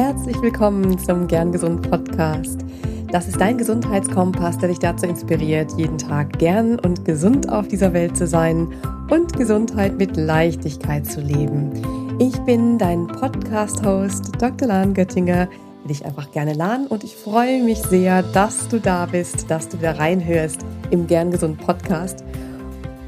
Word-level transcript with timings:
Herzlich 0.00 0.40
willkommen 0.40 0.96
zum 0.96 1.26
Gern 1.26 1.50
Gesund 1.50 1.90
Podcast. 1.90 2.60
Das 3.10 3.26
ist 3.26 3.40
dein 3.40 3.58
Gesundheitskompass, 3.58 4.56
der 4.58 4.68
dich 4.68 4.78
dazu 4.78 5.06
inspiriert, 5.06 5.72
jeden 5.76 5.98
Tag 5.98 6.38
gern 6.38 6.78
und 6.78 7.04
gesund 7.04 7.48
auf 7.48 7.66
dieser 7.66 7.92
Welt 7.92 8.16
zu 8.16 8.28
sein 8.28 8.72
und 9.10 9.36
Gesundheit 9.36 9.98
mit 9.98 10.16
Leichtigkeit 10.16 11.04
zu 11.04 11.20
leben. 11.20 11.72
Ich 12.20 12.38
bin 12.42 12.78
dein 12.78 13.08
Podcast-Host 13.08 14.40
Dr. 14.40 14.68
Lahn 14.68 14.94
Göttinger, 14.94 15.48
dich 15.88 16.04
einfach 16.06 16.30
gerne 16.30 16.54
laden 16.54 16.86
und 16.86 17.02
ich 17.02 17.16
freue 17.16 17.64
mich 17.64 17.78
sehr, 17.78 18.22
dass 18.22 18.68
du 18.68 18.78
da 18.78 19.06
bist, 19.06 19.50
dass 19.50 19.68
du 19.68 19.80
wieder 19.80 19.98
reinhörst 19.98 20.64
im 20.92 21.08
Gern 21.08 21.32
Gesund 21.32 21.58
Podcast. 21.58 22.22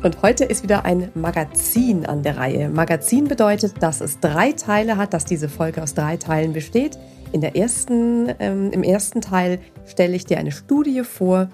Und 0.03 0.23
heute 0.23 0.45
ist 0.45 0.63
wieder 0.63 0.87
ein 0.87 1.13
Magazin 1.15 2.07
an 2.07 2.23
der 2.23 2.39
Reihe. 2.39 2.71
Magazin 2.71 3.29
bedeutet, 3.29 3.83
dass 3.83 4.01
es 4.01 4.19
drei 4.19 4.53
Teile 4.53 4.97
hat, 4.97 5.13
dass 5.13 5.27
diese 5.27 5.51
Folge 5.51 5.83
aus 5.83 5.93
drei 5.93 6.17
Teilen 6.17 6.55
besteht. 6.55 6.99
In 7.33 7.43
der 7.43 7.55
ersten, 7.55 8.33
ähm, 8.39 8.71
Im 8.73 8.83
ersten 8.83 9.21
Teil 9.21 9.61
stelle 9.85 10.17
ich 10.17 10.25
dir 10.25 10.39
eine 10.39 10.53
Studie 10.53 11.03
vor. 11.05 11.51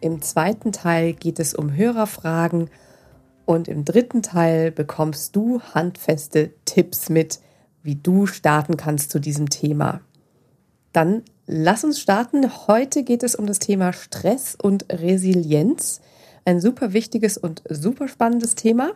Im 0.00 0.20
zweiten 0.20 0.72
Teil 0.72 1.12
geht 1.12 1.38
es 1.38 1.54
um 1.54 1.76
Hörerfragen. 1.76 2.70
Und 3.44 3.68
im 3.68 3.84
dritten 3.84 4.20
Teil 4.20 4.72
bekommst 4.72 5.36
du 5.36 5.60
handfeste 5.60 6.50
Tipps 6.64 7.08
mit, 7.08 7.38
wie 7.84 7.94
du 7.94 8.26
starten 8.26 8.76
kannst 8.76 9.12
zu 9.12 9.20
diesem 9.20 9.48
Thema. 9.48 10.00
Dann 10.92 11.22
lass 11.46 11.84
uns 11.84 12.00
starten. 12.00 12.66
Heute 12.66 13.04
geht 13.04 13.22
es 13.22 13.36
um 13.36 13.46
das 13.46 13.60
Thema 13.60 13.92
Stress 13.92 14.56
und 14.60 14.86
Resilienz. 14.90 16.00
Ein 16.46 16.60
super 16.60 16.92
wichtiges 16.92 17.36
und 17.36 17.60
super 17.68 18.06
spannendes 18.06 18.54
Thema. 18.54 18.92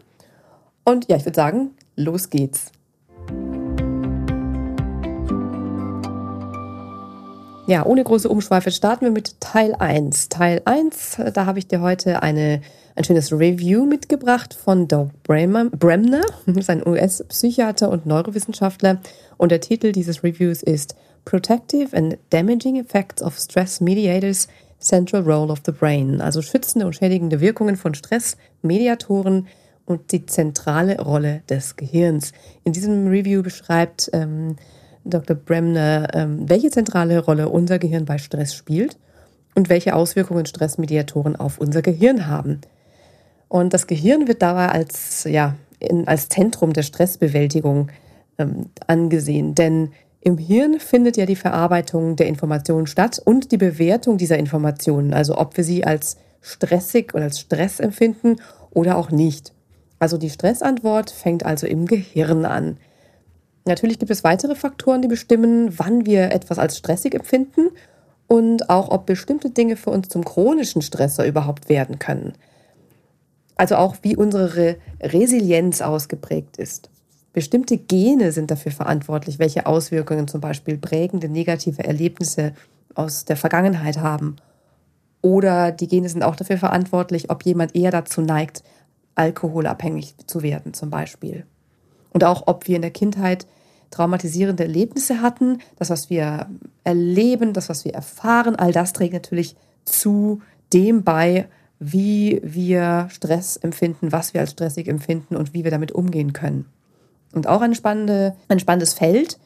Und 0.85 1.09
ja, 1.09 1.17
ich 1.17 1.25
würde 1.25 1.35
sagen, 1.35 1.73
los 1.97 2.31
geht's. 2.31 2.71
Ja, 7.67 7.85
ohne 7.85 8.05
große 8.05 8.29
Umschweife 8.29 8.71
starten 8.71 9.05
wir 9.05 9.11
mit 9.11 9.41
Teil 9.41 9.75
1. 9.75 10.29
Teil 10.29 10.63
1, 10.65 11.19
da 11.35 11.45
habe 11.45 11.59
ich 11.59 11.67
dir 11.67 11.81
heute 11.81 12.23
eine, 12.23 12.63
ein 12.95 13.03
schönes 13.03 13.33
Review 13.33 13.85
mitgebracht 13.85 14.55
von 14.55 14.87
Doug 14.87 15.11
Bremner, 15.25 16.23
das 16.47 16.57
ist 16.57 16.71
ein 16.71 16.87
US-Psychiater 16.87 17.91
und 17.91 18.07
Neurowissenschaftler. 18.07 19.01
Und 19.39 19.51
der 19.51 19.61
Titel 19.61 19.91
dieses 19.91 20.23
Reviews 20.23 20.63
ist 20.63 20.95
Protective 21.25 21.97
and 21.97 22.17
Damaging 22.31 22.77
Effects 22.77 23.23
of 23.23 23.37
Stress 23.37 23.81
Mediators 23.81 24.47
Central 24.81 25.23
Role 25.23 25.53
of 25.53 25.61
the 25.65 25.73
Brain, 25.73 26.21
also 26.21 26.43
schützende 26.43 26.87
und 26.87 26.95
schädigende 26.95 27.41
Wirkungen 27.41 27.77
von 27.77 27.95
Stressmediatoren 27.95 29.47
und 29.85 30.13
die 30.13 30.27
zentrale 30.27 31.01
Rolle 31.01 31.43
des 31.49 31.77
Gehirns. 31.77 32.33
In 32.65 32.73
diesem 32.73 33.09
Review 33.09 33.43
beschreibt 33.43 34.11
ähm, 34.13 34.57
Dr. 35.05 35.37
Bremner, 35.37 36.09
ähm, 36.15 36.49
welche 36.49 36.71
zentrale 36.71 37.19
Rolle 37.19 37.49
unser 37.49 37.79
Gehirn 37.79 38.05
bei 38.05 38.19
Stress 38.19 38.55
spielt 38.55 38.99
und 39.55 39.69
welche 39.69 39.95
Auswirkungen 39.95 40.47
Stressmediatoren 40.47 41.37
auf 41.37 41.59
unser 41.59 41.83
Gehirn 41.83 42.27
haben. 42.27 42.61
Und 43.49 43.75
das 43.75 43.87
Gehirn 43.87 44.29
wird 44.29 44.43
dabei 44.43 44.69
als, 44.69 45.25
ja, 45.25 45.57
in, 45.81 46.07
als 46.07 46.29
Zentrum 46.29 46.73
der 46.73 46.83
Stressbewältigung 46.83 47.89
ähm, 48.39 48.67
angesehen, 48.87 49.55
denn 49.55 49.91
im 50.23 50.37
Hirn 50.37 50.81
findet 50.81 51.17
ja 51.17 51.25
die 51.25 51.37
Verarbeitung 51.37 52.17
der 52.17 52.27
Informationen 52.27 52.87
statt 52.87 53.21
und 53.25 53.53
die 53.53 53.57
Bewertung 53.57 54.19
dieser 54.19 54.39
Informationen, 54.39 55.15
also 55.15 55.39
ob 55.39 55.57
wir 55.57 55.65
sie 55.65 55.85
als 55.85 56.17
stressig 56.43 57.15
oder 57.15 57.25
als 57.25 57.41
Stress 57.41 57.81
empfinden 57.81 58.37
oder 58.71 58.97
auch 58.97 59.11
nicht. 59.11 59.55
Also 59.99 60.19
die 60.19 60.31
Stressantwort 60.31 61.11
fängt 61.11 61.45
also 61.47 61.67
im 61.67 61.87
Gehirn 61.87 62.45
an. 62.45 62.77
Natürlich 63.65 63.99
gibt 63.99 64.11
es 64.11 64.25
weitere 64.25 64.55
Faktoren, 64.55 65.03
die 65.03 65.09
bestimmen, 65.09 65.79
wann 65.79 66.05
wir 66.05 66.33
etwas 66.33 66.59
als 66.59 66.77
stressig 66.77 67.15
empfinden 67.15 67.71
und 68.27 68.69
auch 68.69 68.91
ob 68.91 69.07
bestimmte 69.07 69.51
Dinge 69.51 69.77
für 69.77 69.91
uns 69.91 70.09
zum 70.09 70.25
chronischen 70.25 70.83
Stressor 70.83 71.25
überhaupt 71.25 71.69
werden 71.69 71.99
können. 71.99 72.35
Also 73.57 73.77
auch 73.77 73.97
wie 74.03 74.17
unsere 74.17 74.77
Resilienz 75.03 75.83
ausgeprägt 75.83 76.57
ist. 76.57 76.91
Bestimmte 77.33 77.77
Gene 77.77 78.33
sind 78.33 78.51
dafür 78.51 78.73
verantwortlich, 78.73 79.39
welche 79.39 79.67
Auswirkungen 79.67 80.27
zum 80.27 80.41
Beispiel 80.41 80.79
prägende 80.79 81.29
negative 81.29 81.85
Erlebnisse 81.85 82.55
aus 82.95 83.25
der 83.25 83.37
Vergangenheit 83.37 83.99
haben. 83.99 84.37
Oder 85.23 85.71
die 85.71 85.87
Gene 85.87 86.09
sind 86.09 86.25
auch 86.25 86.35
dafür 86.35 86.59
verantwortlich, 86.59 87.31
ob 87.31 87.45
jemand 87.45 87.77
eher 87.77 87.91
dazu 87.91 88.21
neigt, 88.21 88.65
alkoholabhängig 89.15 90.15
zu 90.27 90.43
werden 90.43 90.75
zum 90.75 90.91
Beispiel. 90.91 91.45
Und 92.13 92.25
auch, 92.25 92.45
ob 92.47 92.67
wir 92.67 92.77
in 92.77 92.83
der 92.83 92.91
Kindheit 92.91 93.47
traumatisierende 93.91 94.65
Erlebnisse 94.65 95.21
hatten, 95.21 95.59
das, 95.77 95.91
was 95.91 96.11
wir 96.11 96.49
erleben, 96.85 97.53
das, 97.53 97.69
was 97.69 97.85
wir 97.85 97.95
erfahren, 97.95 98.57
all 98.57 98.73
das 98.73 98.93
trägt 98.93 99.13
natürlich 99.13 99.57
zu 99.85 100.41
dem 100.73 101.03
bei, 101.03 101.49
wie 101.79 102.41
wir 102.45 103.09
Stress 103.11 103.57
empfinden, 103.57 104.13
was 104.13 104.35
wir 104.35 104.41
als 104.41 104.53
stressig 104.53 104.89
empfinden 104.89 105.37
und 105.37 105.55
wie 105.55 105.65
wir 105.65 105.71
damit 105.71 105.93
umgehen 105.93 106.33
können. 106.33 106.67
Und 107.33 107.47
auch 107.47 107.61
eine 107.61 107.75
spannende, 107.75 108.35
ein 108.49 108.59
spannendes 108.59 108.95
Feld, 108.95 109.39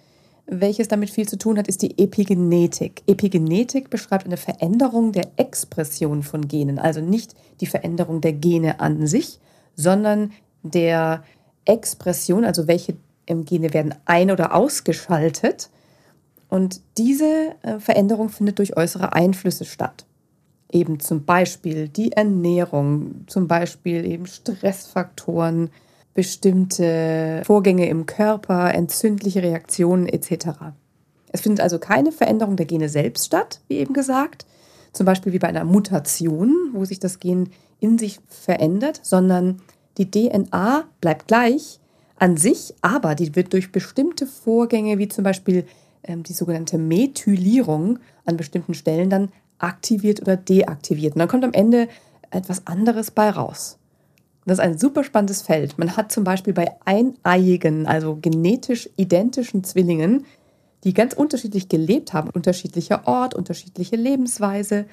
welches 0.47 0.89
damit 0.89 1.11
viel 1.11 1.29
zu 1.29 1.39
tun 1.39 1.59
hat, 1.59 1.69
ist 1.69 1.83
die 1.83 1.99
Epigenetik. 1.99 3.03
Epigenetik 3.07 3.89
beschreibt 3.89 4.27
eine 4.27 4.37
Veränderung 4.37 5.13
der 5.13 5.29
Expression 5.37 6.23
von 6.23 6.49
Genen, 6.49 6.79
also 6.79 7.01
nicht 7.01 7.35
die 7.61 7.67
Veränderung 7.67 8.21
der 8.21 8.35
Gene 8.35 8.81
an 8.81 9.07
sich, 9.07 9.41
sondern 9.75 10.33
der 10.63 11.25
Expression, 11.65 12.45
also 12.45 12.67
welche 12.69 12.95
Gene 13.27 13.73
werden 13.73 13.95
ein- 14.05 14.31
oder 14.31 14.55
ausgeschaltet. 14.55 15.71
Und 16.49 16.81
diese 16.99 17.55
äh, 17.63 17.79
Veränderung 17.79 18.29
findet 18.29 18.59
durch 18.59 18.77
äußere 18.77 19.15
Einflüsse 19.15 19.65
statt. 19.65 20.05
Eben 20.71 21.01
zum 21.01 21.25
Beispiel 21.25 21.89
die 21.89 22.13
Ernährung, 22.13 23.25
zum 23.29 23.49
Beispiel 23.49 24.05
eben 24.05 24.27
Stressfaktoren, 24.27 25.71
bestimmte 26.15 27.43
Vorgänge 27.45 27.89
im 27.89 28.07
Körper, 28.07 28.73
entzündliche 28.73 29.43
Reaktionen 29.43 30.07
etc. 30.07 30.47
Es 31.33 31.41
findet 31.41 31.61
also 31.61 31.79
keine 31.79 32.13
Veränderung 32.13 32.57
der 32.57 32.67
Gene 32.67 32.89
selbst 32.89 33.27
statt, 33.27 33.61
wie 33.69 33.79
eben 33.79 33.95
gesagt, 33.95 34.47
zum 34.93 35.07
Beispiel 35.07 35.33
wie 35.33 35.41
bei 35.41 35.49
einer 35.49 35.65
Mutation, 35.65 36.55
wo 36.73 36.85
sich 36.85 37.01
das 37.01 37.19
Gen 37.19 37.51
in 37.81 37.99
sich 37.99 38.21
verändert, 38.29 39.01
sondern 39.03 39.61
die 39.99 40.11
DNA 40.11 40.85
bleibt 41.01 41.27
gleich 41.27 41.81
an 42.17 42.37
sich, 42.37 42.75
aber 42.81 43.15
die 43.15 43.35
wird 43.35 43.53
durch 43.53 43.73
bestimmte 43.73 44.27
Vorgänge, 44.27 44.99
wie 44.99 45.09
zum 45.09 45.25
Beispiel 45.25 45.67
ähm, 46.05 46.23
die 46.23 46.33
sogenannte 46.33 46.79
Methylierung 46.79 47.99
an 48.25 48.37
bestimmten 48.37 48.75
Stellen 48.75 49.11
dann 49.11 49.31
aktiviert 49.59 50.23
oder 50.23 50.37
deaktiviert. 50.37 51.15
Und 51.15 51.19
dann 51.19 51.29
kommt 51.29 51.45
am 51.45 51.53
Ende 51.53 51.89
etwas 52.31 52.67
anderes 52.67 53.11
bei 53.11 53.31
raus. 53.31 53.79
Das 54.47 54.59
ist 54.59 54.65
ein 54.65 54.79
super 54.79 55.05
spannendes 55.05 55.43
Feld. 55.43 55.79
Man 55.79 55.97
hat 55.97 56.13
zum 56.13 56.25
Beispiel 56.25 56.53
bei 56.53 56.73
eineiigen, 56.85 57.87
also 57.87 58.19
genetisch 58.21 58.91
identischen 58.97 59.65
Zwillingen, 59.65 60.27
die 60.85 60.93
ganz 60.93 61.15
unterschiedlich 61.15 61.69
gelebt 61.69 62.13
haben, 62.13 62.29
unterschiedlicher 62.31 63.07
Ort, 63.07 63.35
unterschiedliche 63.35 63.97
Lebensweise, 63.97 64.85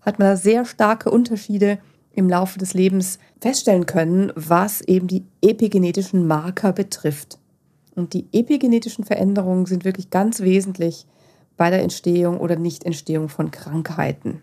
hat 0.00 0.18
man 0.18 0.36
sehr 0.36 0.64
starke 0.64 1.10
Unterschiede 1.10 1.78
im 2.12 2.30
Laufe 2.30 2.58
des 2.58 2.72
Lebens 2.72 3.18
feststellen 3.40 3.84
können, 3.84 4.32
was 4.34 4.80
eben 4.80 5.06
die 5.06 5.24
epigenetischen 5.42 6.26
Marker 6.26 6.72
betrifft. 6.72 7.38
Und 7.94 8.14
die 8.14 8.26
epigenetischen 8.32 9.04
Veränderungen 9.04 9.66
sind 9.66 9.84
wirklich 9.84 10.10
ganz 10.10 10.40
wesentlich 10.40 11.06
bei 11.58 11.70
der 11.70 11.82
Entstehung 11.82 12.38
oder 12.38 12.56
Nichtentstehung 12.56 13.28
von 13.28 13.50
Krankheiten. 13.50 14.42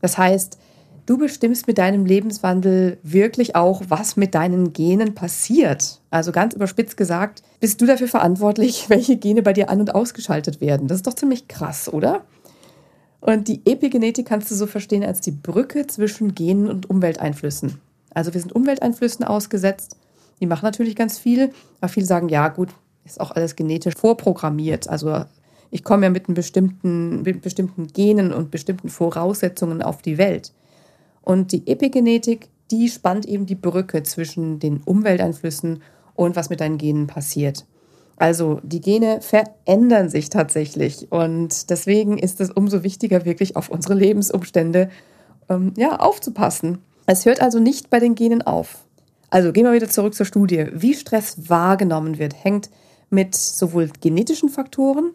Das 0.00 0.18
heißt, 0.18 0.58
Du 1.06 1.18
bestimmst 1.18 1.66
mit 1.66 1.76
deinem 1.76 2.06
Lebenswandel 2.06 2.98
wirklich 3.02 3.54
auch, 3.54 3.82
was 3.88 4.16
mit 4.16 4.34
deinen 4.34 4.72
Genen 4.72 5.14
passiert. 5.14 6.00
Also 6.10 6.32
ganz 6.32 6.54
überspitzt 6.54 6.96
gesagt, 6.96 7.42
bist 7.60 7.80
du 7.80 7.86
dafür 7.86 8.08
verantwortlich, 8.08 8.88
welche 8.88 9.16
Gene 9.16 9.42
bei 9.42 9.52
dir 9.52 9.68
an- 9.68 9.80
und 9.80 9.94
ausgeschaltet 9.94 10.62
werden. 10.62 10.88
Das 10.88 10.96
ist 10.96 11.06
doch 11.06 11.14
ziemlich 11.14 11.46
krass, 11.46 11.92
oder? 11.92 12.24
Und 13.20 13.48
die 13.48 13.60
Epigenetik 13.66 14.26
kannst 14.26 14.50
du 14.50 14.54
so 14.54 14.66
verstehen 14.66 15.04
als 15.04 15.20
die 15.20 15.30
Brücke 15.30 15.86
zwischen 15.86 16.34
Genen 16.34 16.68
und 16.68 16.88
Umwelteinflüssen. 16.88 17.80
Also 18.14 18.32
wir 18.32 18.40
sind 18.40 18.54
Umwelteinflüssen 18.54 19.24
ausgesetzt. 19.24 19.96
Die 20.40 20.46
machen 20.46 20.64
natürlich 20.64 20.96
ganz 20.96 21.18
viel, 21.18 21.50
aber 21.80 21.88
viele 21.88 22.06
sagen, 22.06 22.28
ja 22.30 22.48
gut, 22.48 22.70
ist 23.04 23.20
auch 23.20 23.30
alles 23.30 23.56
genetisch 23.56 23.94
vorprogrammiert. 23.94 24.88
Also 24.88 25.24
ich 25.70 25.84
komme 25.84 26.06
ja 26.06 26.10
mit, 26.10 26.32
bestimmten, 26.32 27.22
mit 27.22 27.42
bestimmten 27.42 27.88
Genen 27.88 28.32
und 28.32 28.50
bestimmten 28.50 28.88
Voraussetzungen 28.88 29.82
auf 29.82 30.00
die 30.00 30.16
Welt. 30.16 30.52
Und 31.24 31.52
die 31.52 31.66
Epigenetik, 31.66 32.48
die 32.70 32.88
spannt 32.88 33.26
eben 33.26 33.46
die 33.46 33.54
Brücke 33.54 34.02
zwischen 34.02 34.58
den 34.58 34.82
Umwelteinflüssen 34.84 35.82
und 36.14 36.36
was 36.36 36.50
mit 36.50 36.60
deinen 36.60 36.78
Genen 36.78 37.06
passiert. 37.06 37.66
Also 38.16 38.60
die 38.62 38.80
Gene 38.80 39.20
verändern 39.20 40.08
sich 40.08 40.30
tatsächlich 40.30 41.10
und 41.10 41.70
deswegen 41.70 42.18
ist 42.18 42.40
es 42.40 42.50
umso 42.50 42.84
wichtiger, 42.84 43.24
wirklich 43.24 43.56
auf 43.56 43.70
unsere 43.70 43.94
Lebensumstände 43.94 44.88
ähm, 45.48 45.72
ja, 45.76 45.98
aufzupassen. 45.98 46.78
Es 47.06 47.26
hört 47.26 47.42
also 47.42 47.58
nicht 47.58 47.90
bei 47.90 47.98
den 47.98 48.14
Genen 48.14 48.42
auf. 48.42 48.84
Also 49.30 49.52
gehen 49.52 49.64
wir 49.64 49.72
wieder 49.72 49.88
zurück 49.88 50.14
zur 50.14 50.26
Studie. 50.26 50.66
Wie 50.72 50.94
Stress 50.94 51.48
wahrgenommen 51.48 52.18
wird, 52.18 52.44
hängt 52.44 52.70
mit 53.10 53.34
sowohl 53.34 53.90
genetischen 54.00 54.48
Faktoren 54.48 55.10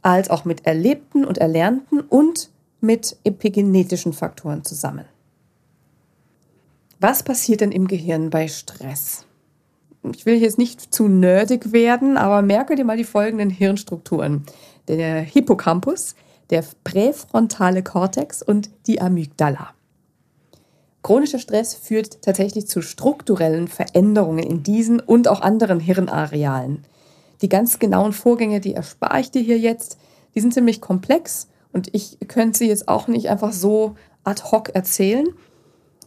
als 0.00 0.30
auch 0.30 0.44
mit 0.44 0.66
erlebten 0.66 1.24
und 1.24 1.38
erlernten 1.38 2.00
und 2.00 2.50
mit 2.80 3.16
epigenetischen 3.24 4.12
Faktoren 4.12 4.64
zusammen. 4.64 5.04
Was 7.00 7.22
passiert 7.22 7.60
denn 7.60 7.72
im 7.72 7.86
Gehirn 7.86 8.30
bei 8.30 8.48
Stress? 8.48 9.24
Ich 10.14 10.26
will 10.26 10.34
jetzt 10.34 10.58
nicht 10.58 10.94
zu 10.94 11.08
nerdig 11.08 11.72
werden, 11.72 12.16
aber 12.16 12.42
merke 12.42 12.76
dir 12.76 12.84
mal 12.84 12.96
die 12.96 13.04
folgenden 13.04 13.50
Hirnstrukturen. 13.50 14.44
Der 14.86 15.20
Hippocampus, 15.20 16.14
der 16.50 16.64
präfrontale 16.84 17.82
Kortex 17.82 18.42
und 18.42 18.70
die 18.86 19.00
Amygdala. 19.00 19.74
Chronischer 21.02 21.38
Stress 21.38 21.74
führt 21.74 22.22
tatsächlich 22.22 22.66
zu 22.66 22.82
strukturellen 22.82 23.68
Veränderungen 23.68 24.42
in 24.42 24.62
diesen 24.62 25.00
und 25.00 25.28
auch 25.28 25.40
anderen 25.40 25.80
Hirnarealen. 25.80 26.84
Die 27.42 27.48
ganz 27.48 27.78
genauen 27.78 28.12
Vorgänge, 28.12 28.60
die 28.60 28.74
erspare 28.74 29.20
ich 29.20 29.30
dir 29.30 29.42
hier 29.42 29.58
jetzt, 29.58 29.98
die 30.34 30.40
sind 30.40 30.52
ziemlich 30.52 30.80
komplex 30.80 31.48
und 31.78 31.94
ich 31.94 32.18
könnte 32.26 32.58
sie 32.58 32.66
jetzt 32.66 32.88
auch 32.88 33.06
nicht 33.06 33.30
einfach 33.30 33.52
so 33.52 33.94
ad 34.24 34.42
hoc 34.50 34.70
erzählen. 34.70 35.28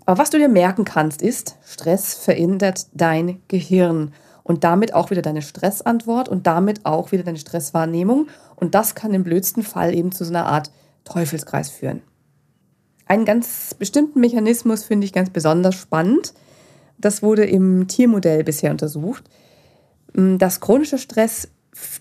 Aber 0.06 0.18
was 0.18 0.30
du 0.30 0.38
dir 0.38 0.50
merken 0.50 0.84
kannst, 0.84 1.22
ist, 1.22 1.56
Stress 1.66 2.14
verändert 2.14 2.88
dein 2.92 3.42
Gehirn 3.48 4.12
und 4.44 4.66
damit 4.66 4.94
auch 4.94 5.12
wieder 5.12 5.22
deine 5.22 5.42
Stressantwort 5.42 6.28
und 6.28 6.46
damit 6.46 6.86
auch 6.86 7.14
wieder 7.14 7.24
deine 7.24 7.38
Stresswahrnehmung. 7.38 8.28
Und 8.58 8.76
das 8.76 8.96
kann 8.96 9.14
im 9.14 9.24
blödsten 9.24 9.64
Fall 9.64 9.96
eben 9.96 10.12
zu 10.12 10.26
so 10.26 10.32
einer 10.32 10.46
Art 10.46 10.72
Teufelskreis 11.06 11.70
führen. 11.70 12.02
Einen 13.06 13.24
ganz 13.24 13.74
bestimmten 13.74 14.20
Mechanismus 14.20 14.84
finde 14.84 15.06
ich 15.06 15.14
ganz 15.14 15.30
besonders 15.30 15.76
spannend. 15.76 16.34
Das 16.98 17.24
wurde 17.24 17.46
im 17.46 17.88
Tiermodell 17.88 18.44
bisher 18.44 18.72
untersucht, 18.72 19.24
dass 20.14 20.60
chronischer 20.60 20.98
Stress 20.98 21.48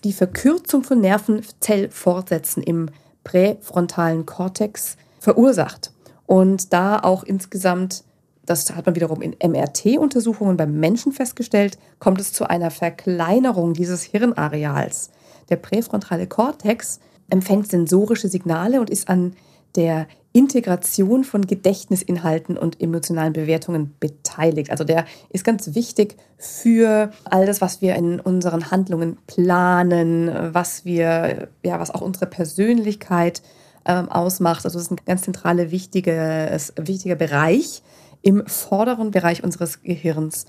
die 0.03 0.11
Verkürzung 0.11 0.83
von 0.83 0.99
Nervenzellfortsätzen 0.99 2.61
im 2.63 2.89
präfrontalen 3.23 4.25
Kortex 4.25 4.97
verursacht. 5.19 5.91
Und 6.25 6.73
da 6.73 6.99
auch 6.99 7.23
insgesamt, 7.23 8.03
das 8.45 8.73
hat 8.75 8.85
man 8.85 8.95
wiederum 8.95 9.21
in 9.21 9.35
MRT-Untersuchungen 9.43 10.57
beim 10.57 10.79
Menschen 10.79 11.11
festgestellt, 11.11 11.77
kommt 11.99 12.19
es 12.19 12.33
zu 12.33 12.49
einer 12.49 12.71
Verkleinerung 12.71 13.73
dieses 13.73 14.03
Hirnareals. 14.03 15.11
Der 15.49 15.57
präfrontale 15.57 16.27
Kortex 16.27 16.99
empfängt 17.29 17.69
sensorische 17.69 18.27
Signale 18.27 18.79
und 18.79 18.89
ist 18.89 19.09
an 19.09 19.35
der 19.75 20.07
Integration 20.33 21.23
von 21.23 21.45
Gedächtnisinhalten 21.45 22.57
und 22.57 22.81
emotionalen 22.81 23.33
Bewertungen 23.33 23.93
beteiligt. 23.99 24.71
Also 24.71 24.83
der 24.83 25.05
ist 25.29 25.43
ganz 25.43 25.75
wichtig 25.75 26.15
für 26.37 27.11
all 27.25 27.45
das, 27.45 27.59
was 27.59 27.81
wir 27.81 27.95
in 27.95 28.19
unseren 28.19 28.71
Handlungen 28.71 29.17
planen, 29.27 30.31
was 30.53 30.85
wir, 30.85 31.49
ja, 31.63 31.79
was 31.79 31.91
auch 31.91 32.01
unsere 32.01 32.27
Persönlichkeit 32.27 33.41
ähm, 33.85 34.09
ausmacht. 34.09 34.65
Also 34.65 34.79
das 34.79 34.87
ist 34.87 34.91
ein 34.91 35.05
ganz 35.05 35.23
zentraler, 35.23 35.71
wichtiges, 35.71 36.73
wichtiger 36.77 37.15
Bereich 37.15 37.83
im 38.21 38.45
vorderen 38.47 39.11
Bereich 39.11 39.43
unseres 39.43 39.81
Gehirns. 39.81 40.45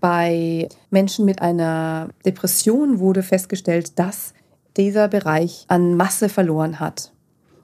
Bei 0.00 0.68
Menschen 0.90 1.24
mit 1.24 1.42
einer 1.42 2.08
Depression 2.24 2.98
wurde 2.98 3.22
festgestellt, 3.22 3.98
dass 3.98 4.32
dieser 4.76 5.08
Bereich 5.08 5.64
an 5.68 5.96
Masse 5.96 6.28
verloren 6.28 6.78
hat. 6.78 7.12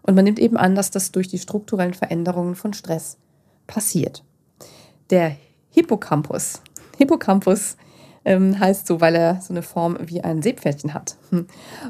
Und 0.05 0.15
man 0.15 0.25
nimmt 0.25 0.39
eben 0.39 0.57
an, 0.57 0.75
dass 0.75 0.91
das 0.91 1.13
durch 1.13 1.29
die 1.29 1.39
strukturellen 1.39 1.95
Veränderungen 1.95 2.55
von 2.55 2.75
Stress 2.75 3.17
passiert. 3.67 4.23
Der 5.11 5.37
Hippocampus. 5.71 6.61
Hippocampus 6.99 7.77
ähm, 8.25 8.59
heißt 8.59 8.87
so, 8.87 9.01
weil 9.01 9.15
er 9.15 9.41
so 9.41 9.53
eine 9.53 9.63
Form 9.63 9.99
wie 10.01 10.23
ein 10.23 10.43
Seepferdchen 10.43 10.95
hat. 10.95 11.17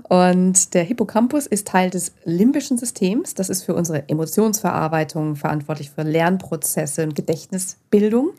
Und 0.05 0.75
der 0.75 0.85
Hippocampus 0.85 1.47
ist 1.47 1.67
Teil 1.69 1.91
des 1.91 2.13
limbischen 2.25 2.79
Systems. 2.79 3.35
Das 3.35 3.49
ist 3.49 3.65
für 3.65 3.75
unsere 3.75 4.09
Emotionsverarbeitung 4.09 5.37
verantwortlich, 5.37 5.91
für 5.91 6.03
Lernprozesse 6.03 7.03
und 7.03 7.15
Gedächtnisbildung. 7.15 8.31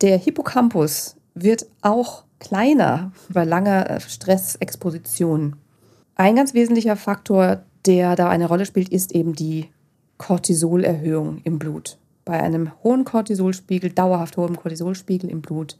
Der 0.00 0.18
Hippocampus 0.18 1.16
wird 1.34 1.66
auch 1.82 2.24
kleiner 2.38 3.12
bei 3.28 3.44
langer 3.44 4.00
Stressexposition. 4.00 5.56
Ein 6.16 6.36
ganz 6.36 6.54
wesentlicher 6.54 6.96
Faktor 6.96 7.62
der 7.86 8.16
da 8.16 8.28
eine 8.28 8.46
Rolle 8.46 8.66
spielt, 8.66 8.88
ist 8.88 9.12
eben 9.12 9.34
die 9.34 9.68
Cortisolerhöhung 10.18 11.40
im 11.44 11.58
Blut. 11.58 11.98
Bei 12.24 12.40
einem 12.40 12.70
hohen 12.84 13.04
Cortisolspiegel, 13.04 13.90
dauerhaft 13.90 14.36
hohem 14.36 14.56
Cortisolspiegel 14.56 15.30
im 15.30 15.40
Blut, 15.40 15.78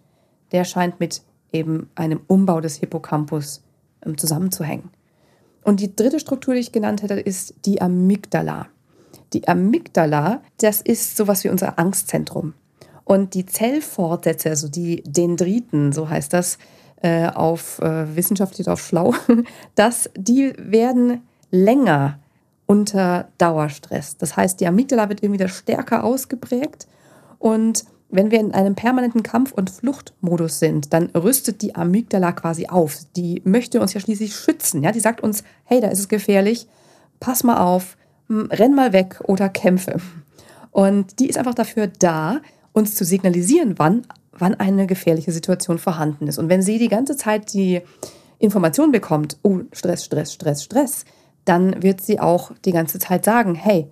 der 0.53 0.65
scheint 0.65 0.99
mit 0.99 1.23
eben 1.53 1.91
einem 1.95 2.21
Umbau 2.27 2.61
des 2.61 2.77
Hippocampus 2.77 3.63
ähm, 4.05 4.17
zusammenzuhängen. 4.17 4.91
Und 5.63 5.81
die 5.81 5.95
dritte 5.95 6.21
Struktur, 6.21 6.55
die 6.55 6.61
ich 6.61 6.73
genannt 6.73 7.03
hätte, 7.03 7.15
ist 7.15 7.55
die 7.67 7.83
Amygdala. 7.83 8.67
Die 9.33 9.47
Amygdala, 9.47 10.43
das 10.59 10.81
ist 10.81 11.17
sowas 11.17 11.45
wie 11.45 11.51
unser 11.51 11.79
Angstzentrum. 11.79 12.55
Und 13.05 13.35
die 13.35 13.45
Zellfortsätze, 13.45 14.51
also 14.51 14.69
die 14.69 15.03
Dendriten, 15.05 15.93
so 15.93 16.09
heißt 16.09 16.33
das 16.33 16.59
äh, 17.03 17.29
auf 17.29 17.79
äh, 17.81 18.17
wissenschaftlich 18.17 18.69
auf 18.69 18.81
schlau, 18.81 19.15
das, 19.75 20.11
die 20.17 20.53
werden 20.57 21.23
länger 21.51 22.19
unter 22.67 23.29
Dauerstress. 23.39 24.17
Das 24.17 24.37
heißt, 24.37 24.61
die 24.61 24.67
Amygdala 24.67 25.09
wird 25.09 25.23
irgendwie 25.23 25.49
stärker 25.49 26.05
ausgeprägt 26.05 26.87
und 27.39 27.85
wenn 28.11 28.31
wir 28.31 28.41
in 28.41 28.53
einem 28.53 28.75
permanenten 28.75 29.23
Kampf- 29.23 29.53
und 29.53 29.71
Fluchtmodus 29.71 30.59
sind, 30.59 30.93
dann 30.93 31.07
rüstet 31.11 31.63
die 31.63 31.77
Amygdala 31.77 32.33
quasi 32.33 32.67
auf. 32.67 32.99
Die 33.17 33.41
möchte 33.45 33.81
uns 33.81 33.95
ja 33.95 34.01
schließlich 34.01 34.35
schützen. 34.35 34.83
Ja? 34.83 34.91
Die 34.93 35.01
sagt 35.01 35.21
uns, 35.21 35.45
hey, 35.65 35.81
da 35.81 35.89
ist 35.89 36.01
es 36.01 36.09
gefährlich, 36.09 36.67
pass 37.21 37.45
mal 37.45 37.59
auf, 37.59 37.97
renn 38.29 38.75
mal 38.75 38.93
weg 38.93 39.21
oder 39.25 39.49
kämpfe. 39.49 39.99
Und 40.73 41.21
die 41.21 41.29
ist 41.29 41.39
einfach 41.39 41.55
dafür 41.55 41.87
da, 41.87 42.41
uns 42.73 42.95
zu 42.95 43.05
signalisieren, 43.05 43.75
wann, 43.79 44.07
wann 44.33 44.55
eine 44.55 44.87
gefährliche 44.87 45.33
Situation 45.33 45.79
vorhanden 45.79 46.27
ist. 46.27 46.39
Und 46.39 46.49
wenn 46.49 46.63
sie 46.63 46.79
die 46.79 46.89
ganze 46.89 47.17
Zeit 47.17 47.53
die 47.53 47.81
Information 48.39 48.91
bekommt, 48.91 49.39
oh, 49.43 49.61
Stress, 49.73 50.05
Stress, 50.05 50.33
Stress, 50.33 50.65
Stress, 50.65 51.05
dann 51.45 51.83
wird 51.83 52.01
sie 52.01 52.21
auch 52.21 52.53
die 52.65 52.73
ganze 52.73 52.99
Zeit 52.99 53.25
sagen, 53.25 53.55
hey, 53.55 53.91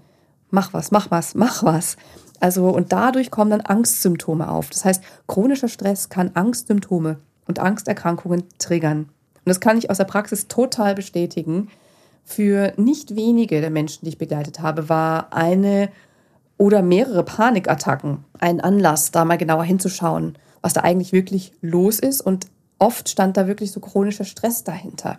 mach 0.50 0.72
was, 0.72 0.90
mach 0.90 1.10
was, 1.10 1.34
mach 1.34 1.62
was. 1.62 1.96
Also 2.40 2.68
und 2.68 2.92
dadurch 2.92 3.30
kommen 3.30 3.50
dann 3.50 3.60
Angstsymptome 3.60 4.48
auf. 4.48 4.70
Das 4.70 4.84
heißt, 4.84 5.02
chronischer 5.26 5.68
Stress 5.68 6.08
kann 6.08 6.30
Angstsymptome 6.34 7.18
und 7.46 7.58
Angsterkrankungen 7.58 8.44
triggern. 8.58 9.08
Und 9.44 9.46
das 9.46 9.60
kann 9.60 9.78
ich 9.78 9.90
aus 9.90 9.96
der 9.96 10.04
Praxis 10.04 10.48
total 10.48 10.94
bestätigen. 10.94 11.68
Für 12.24 12.74
nicht 12.76 13.16
wenige 13.16 13.60
der 13.60 13.70
Menschen, 13.70 14.04
die 14.04 14.10
ich 14.10 14.18
begleitet 14.18 14.60
habe, 14.60 14.88
war 14.88 15.32
eine 15.32 15.88
oder 16.58 16.82
mehrere 16.82 17.24
Panikattacken 17.24 18.24
ein 18.38 18.60
Anlass, 18.60 19.10
da 19.10 19.24
mal 19.24 19.38
genauer 19.38 19.64
hinzuschauen, 19.64 20.36
was 20.60 20.74
da 20.74 20.82
eigentlich 20.82 21.12
wirklich 21.12 21.52
los 21.62 21.98
ist. 21.98 22.20
Und 22.20 22.48
oft 22.78 23.08
stand 23.08 23.36
da 23.36 23.46
wirklich 23.46 23.72
so 23.72 23.80
chronischer 23.80 24.24
Stress 24.24 24.64
dahinter. 24.64 25.18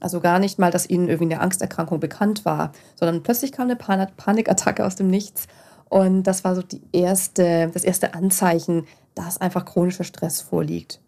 Also 0.00 0.20
gar 0.20 0.38
nicht 0.38 0.58
mal, 0.58 0.70
dass 0.70 0.88
ihnen 0.88 1.08
irgendwie 1.08 1.34
eine 1.34 1.42
Angsterkrankung 1.42 2.00
bekannt 2.00 2.44
war, 2.44 2.72
sondern 2.94 3.22
plötzlich 3.22 3.52
kam 3.52 3.64
eine 3.64 3.76
Pan 3.76 4.06
Panikattacke 4.16 4.84
aus 4.84 4.96
dem 4.96 5.08
Nichts. 5.08 5.46
Und 5.88 6.24
das 6.24 6.44
war 6.44 6.54
so 6.54 6.62
die 6.62 6.82
erste, 6.92 7.70
das 7.72 7.84
erste 7.84 8.14
Anzeichen, 8.14 8.86
dass 9.14 9.40
einfach 9.40 9.64
chronischer 9.64 10.04
Stress 10.04 10.40
vorliegt. 10.40 11.00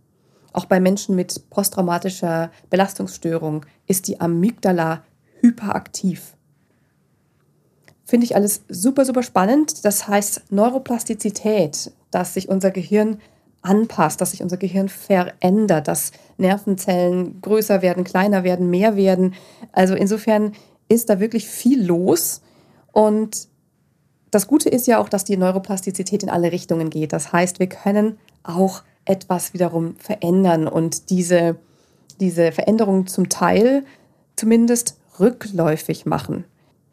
Auch 0.52 0.64
bei 0.64 0.80
Menschen 0.80 1.14
mit 1.14 1.48
posttraumatischer 1.50 2.50
Belastungsstörung 2.70 3.66
ist 3.86 4.08
die 4.08 4.20
Amygdala 4.20 5.04
hyperaktiv. 5.40 6.34
Finde 8.04 8.24
ich 8.24 8.34
alles 8.34 8.62
super, 8.68 9.04
super 9.04 9.22
spannend. 9.22 9.84
Das 9.84 10.08
heißt 10.08 10.50
Neuroplastizität, 10.50 11.92
dass 12.10 12.34
sich 12.34 12.48
unser 12.48 12.72
Gehirn 12.72 13.20
anpasst, 13.62 14.20
dass 14.20 14.30
sich 14.30 14.42
unser 14.42 14.56
Gehirn 14.56 14.88
verändert, 14.88 15.88
dass 15.88 16.12
Nervenzellen 16.38 17.40
größer 17.42 17.82
werden, 17.82 18.04
kleiner 18.04 18.44
werden, 18.44 18.70
mehr 18.70 18.96
werden. 18.96 19.34
Also 19.72 19.94
insofern 19.94 20.52
ist 20.88 21.10
da 21.10 21.20
wirklich 21.20 21.46
viel 21.46 21.84
los. 21.84 22.40
Und 22.92 23.48
das 24.30 24.46
Gute 24.46 24.68
ist 24.68 24.86
ja 24.86 24.98
auch, 24.98 25.08
dass 25.08 25.24
die 25.24 25.36
Neuroplastizität 25.36 26.22
in 26.22 26.30
alle 26.30 26.52
Richtungen 26.52 26.90
geht. 26.90 27.12
Das 27.12 27.32
heißt, 27.32 27.58
wir 27.58 27.68
können 27.68 28.18
auch 28.42 28.82
etwas 29.04 29.52
wiederum 29.52 29.96
verändern 29.96 30.68
und 30.68 31.10
diese, 31.10 31.56
diese 32.20 32.52
Veränderung 32.52 33.06
zum 33.06 33.28
Teil 33.28 33.84
zumindest 34.36 34.98
rückläufig 35.18 36.06
machen. 36.06 36.44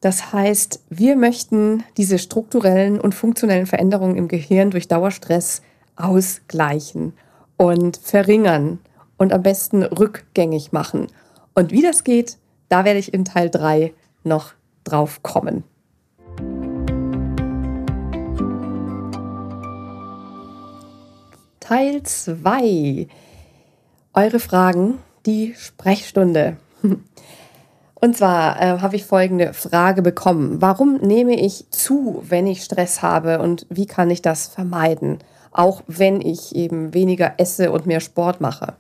Das 0.01 0.31
heißt, 0.31 0.81
wir 0.89 1.15
möchten 1.15 1.83
diese 1.97 2.19
strukturellen 2.19 2.99
und 2.99 3.15
funktionellen 3.15 3.65
Veränderungen 3.65 4.15
im 4.15 4.27
Gehirn 4.27 4.71
durch 4.71 4.87
Dauerstress 4.87 5.61
ausgleichen 5.97 7.13
und 7.57 7.97
verringern 7.97 8.79
und 9.17 9.33
am 9.33 9.43
besten 9.43 9.83
rückgängig 9.83 10.71
machen. 10.71 11.07
Und 11.53 11.71
wie 11.71 11.81
das 11.81 12.03
geht, 12.03 12.37
da 12.69 12.85
werde 12.85 12.99
ich 12.99 13.13
in 13.13 13.25
Teil 13.25 13.49
3 13.49 13.93
noch 14.23 14.53
drauf 14.83 15.23
kommen. 15.23 15.63
Teil 21.59 22.01
2. 22.03 23.07
Eure 24.13 24.39
Fragen, 24.39 24.99
die 25.25 25.53
Sprechstunde. 25.57 26.57
Und 27.99 28.15
zwar 28.15 28.61
äh, 28.61 28.79
habe 28.79 28.95
ich 28.95 29.05
folgende 29.05 29.53
Frage 29.53 30.01
bekommen. 30.01 30.61
Warum 30.61 30.97
nehme 30.97 31.37
ich 31.39 31.69
zu, 31.71 32.23
wenn 32.27 32.45
ich 32.45 32.63
Stress 32.63 33.01
habe 33.01 33.39
und 33.39 33.65
wie 33.69 33.87
kann 33.87 34.11
ich 34.11 34.21
das 34.21 34.47
vermeiden? 34.47 35.17
Auch 35.51 35.81
wenn 35.87 36.21
ich 36.21 36.55
eben 36.55 36.93
weniger 36.93 37.33
esse 37.37 37.71
und 37.71 37.85
mehr 37.85 37.99
Sport 37.99 38.41
mache. 38.41 38.75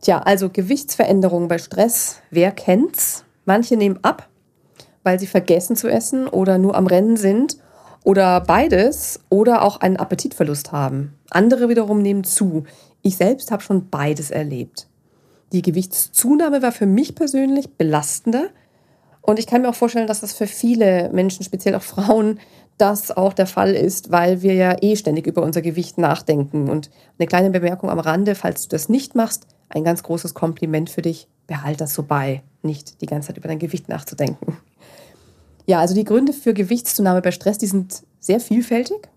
Tja, 0.00 0.20
also 0.20 0.50
Gewichtsveränderungen 0.50 1.48
bei 1.48 1.58
Stress, 1.58 2.20
wer 2.30 2.52
kennt's? 2.52 3.24
Manche 3.44 3.76
nehmen 3.76 3.98
ab, 4.02 4.28
weil 5.02 5.18
sie 5.18 5.26
vergessen 5.26 5.76
zu 5.76 5.88
essen 5.88 6.26
oder 6.28 6.58
nur 6.58 6.74
am 6.76 6.86
Rennen 6.86 7.16
sind 7.16 7.58
oder 8.04 8.40
beides 8.40 9.20
oder 9.30 9.62
auch 9.62 9.80
einen 9.80 9.96
Appetitverlust 9.96 10.72
haben. 10.72 11.14
Andere 11.30 11.68
wiederum 11.68 12.02
nehmen 12.02 12.24
zu. 12.24 12.64
Ich 13.02 13.16
selbst 13.16 13.50
habe 13.50 13.62
schon 13.62 13.88
beides 13.88 14.30
erlebt. 14.30 14.88
Die 15.52 15.62
Gewichtszunahme 15.62 16.62
war 16.62 16.72
für 16.72 16.86
mich 16.86 17.14
persönlich 17.14 17.74
belastender. 17.74 18.48
Und 19.22 19.38
ich 19.38 19.46
kann 19.46 19.62
mir 19.62 19.70
auch 19.70 19.74
vorstellen, 19.74 20.06
dass 20.06 20.20
das 20.20 20.32
für 20.34 20.46
viele 20.46 21.10
Menschen, 21.12 21.44
speziell 21.44 21.74
auch 21.74 21.82
Frauen, 21.82 22.38
das 22.78 23.10
auch 23.10 23.32
der 23.32 23.46
Fall 23.46 23.74
ist, 23.74 24.10
weil 24.10 24.42
wir 24.42 24.54
ja 24.54 24.76
eh 24.80 24.96
ständig 24.96 25.26
über 25.26 25.42
unser 25.42 25.62
Gewicht 25.62 25.98
nachdenken. 25.98 26.68
Und 26.68 26.90
eine 27.18 27.26
kleine 27.26 27.50
Bemerkung 27.50 27.90
am 27.90 27.98
Rande, 27.98 28.34
falls 28.34 28.62
du 28.62 28.68
das 28.68 28.88
nicht 28.88 29.14
machst, 29.14 29.46
ein 29.68 29.84
ganz 29.84 30.02
großes 30.02 30.34
Kompliment 30.34 30.90
für 30.90 31.02
dich, 31.02 31.28
behalt 31.46 31.80
das 31.80 31.94
so 31.94 32.02
bei, 32.02 32.42
nicht 32.62 33.00
die 33.00 33.06
ganze 33.06 33.28
Zeit 33.28 33.38
über 33.38 33.48
dein 33.48 33.58
Gewicht 33.58 33.88
nachzudenken. 33.88 34.58
Ja, 35.66 35.80
also 35.80 35.94
die 35.94 36.04
Gründe 36.04 36.32
für 36.32 36.54
Gewichtszunahme 36.54 37.22
bei 37.22 37.32
Stress, 37.32 37.58
die 37.58 37.66
sind 37.66 38.04
sehr 38.20 38.40
vielfältig. 38.40 39.08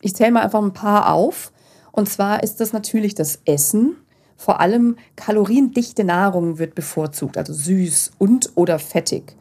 Ich 0.00 0.14
zähle 0.14 0.32
mal 0.32 0.42
einfach 0.42 0.62
ein 0.62 0.72
paar 0.72 1.12
auf. 1.12 1.52
Und 1.90 2.08
zwar 2.08 2.42
ist 2.42 2.60
das 2.60 2.72
natürlich 2.72 3.14
das 3.14 3.40
Essen, 3.44 3.96
vor 4.36 4.60
allem 4.60 4.96
kaloriendichte 5.16 6.04
Nahrung 6.04 6.58
wird 6.58 6.76
bevorzugt, 6.76 7.36
also 7.36 7.52
süß 7.52 8.12
und 8.18 8.52
oder 8.54 8.78
fettig, 8.78 9.34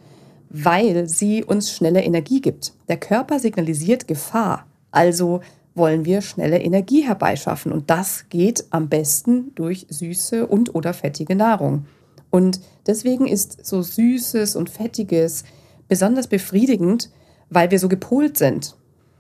weil 0.49 1.07
sie 1.07 1.43
uns 1.43 1.71
schnelle 1.71 2.03
Energie 2.03 2.41
gibt. 2.41 2.73
Der 2.87 2.97
Körper 2.97 3.39
signalisiert 3.39 4.07
Gefahr, 4.07 4.65
also 4.91 5.41
wollen 5.75 6.05
wir 6.05 6.21
schnelle 6.21 6.59
Energie 6.59 7.05
herbeischaffen 7.05 7.71
und 7.71 7.89
das 7.89 8.25
geht 8.29 8.65
am 8.71 8.89
besten 8.89 9.53
durch 9.55 9.85
süße 9.89 10.47
und 10.47 10.73
oder 10.73 10.93
fettige 10.93 11.35
Nahrung. 11.35 11.85
Und 12.29 12.59
deswegen 12.87 13.27
ist 13.27 13.65
so 13.65 13.81
süßes 13.81 14.55
und 14.55 14.69
fettiges 14.69 15.43
besonders 15.87 16.27
befriedigend, 16.27 17.11
weil 17.49 17.71
wir 17.71 17.79
so 17.79 17.87
gepolt 17.87 18.37
sind. 18.37 18.75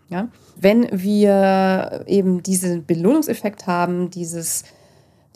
Ja? 0.09 0.29
Wenn 0.59 0.87
wir 0.91 2.03
eben 2.07 2.43
diesen 2.43 2.85
Belohnungseffekt 2.85 3.67
haben, 3.67 4.09
dieses 4.09 4.63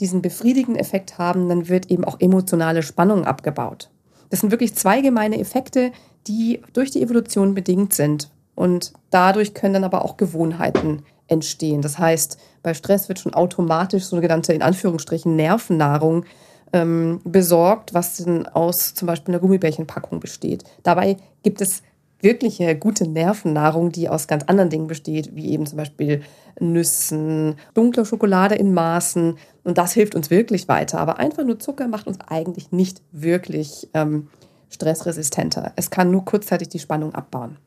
diesen 0.01 0.23
befriedigenden 0.23 0.81
Effekt 0.81 1.19
haben, 1.19 1.47
dann 1.47 1.69
wird 1.69 1.91
eben 1.91 2.03
auch 2.03 2.19
emotionale 2.19 2.81
Spannung 2.81 3.23
abgebaut. 3.23 3.91
Das 4.31 4.39
sind 4.39 4.49
wirklich 4.49 4.73
zwei 4.73 5.01
gemeine 5.01 5.39
Effekte, 5.39 5.91
die 6.25 6.61
durch 6.73 6.89
die 6.89 7.03
Evolution 7.03 7.53
bedingt 7.53 7.93
sind. 7.93 8.31
Und 8.55 8.93
dadurch 9.11 9.53
können 9.53 9.75
dann 9.75 9.83
aber 9.83 10.03
auch 10.03 10.17
Gewohnheiten 10.17 11.03
entstehen. 11.27 11.81
Das 11.81 11.99
heißt, 11.99 12.37
bei 12.63 12.73
Stress 12.73 13.09
wird 13.09 13.19
schon 13.19 13.33
automatisch 13.33 14.05
so 14.05 14.15
eine 14.15 14.21
genannte, 14.21 14.53
in 14.53 14.61
Anführungsstrichen, 14.61 15.35
Nervennahrung 15.35 16.25
ähm, 16.73 17.19
besorgt, 17.23 17.93
was 17.93 18.17
denn 18.17 18.47
aus 18.47 18.93
zum 18.93 19.07
Beispiel 19.07 19.33
einer 19.33 19.41
Gummibärchenpackung 19.41 20.19
besteht. 20.19 20.63
Dabei 20.83 21.17
gibt 21.43 21.61
es 21.61 21.83
wirkliche 22.23 22.75
gute 22.75 23.07
Nervennahrung, 23.07 23.91
die 23.91 24.09
aus 24.09 24.27
ganz 24.27 24.43
anderen 24.43 24.69
Dingen 24.69 24.87
besteht, 24.87 25.35
wie 25.35 25.51
eben 25.51 25.65
zum 25.65 25.77
Beispiel 25.77 26.21
Nüssen, 26.59 27.55
dunkler 27.73 28.05
Schokolade 28.05 28.55
in 28.55 28.73
Maßen. 28.73 29.37
Und 29.63 29.77
das 29.77 29.93
hilft 29.93 30.15
uns 30.15 30.29
wirklich 30.29 30.67
weiter. 30.67 30.99
Aber 30.99 31.19
einfach 31.19 31.43
nur 31.43 31.59
Zucker 31.59 31.87
macht 31.87 32.07
uns 32.07 32.19
eigentlich 32.27 32.71
nicht 32.71 33.01
wirklich 33.11 33.89
ähm, 33.93 34.27
stressresistenter. 34.69 35.73
Es 35.75 35.89
kann 35.89 36.11
nur 36.11 36.25
kurzzeitig 36.25 36.69
die 36.69 36.79
Spannung 36.79 37.13
abbauen. 37.13 37.57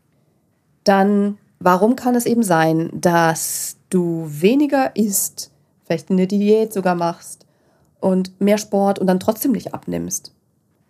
Dann, 0.84 1.38
warum 1.58 1.96
kann 1.96 2.14
es 2.14 2.26
eben 2.26 2.42
sein, 2.42 2.90
dass 2.92 3.76
du 3.90 4.26
weniger 4.28 4.96
isst, 4.96 5.50
vielleicht 5.84 6.10
eine 6.10 6.26
Diät 6.26 6.72
sogar 6.72 6.94
machst 6.94 7.46
und 8.00 8.40
mehr 8.40 8.58
Sport 8.58 8.98
und 8.98 9.06
dann 9.06 9.20
trotzdem 9.20 9.52
nicht 9.52 9.74
abnimmst? 9.74 10.34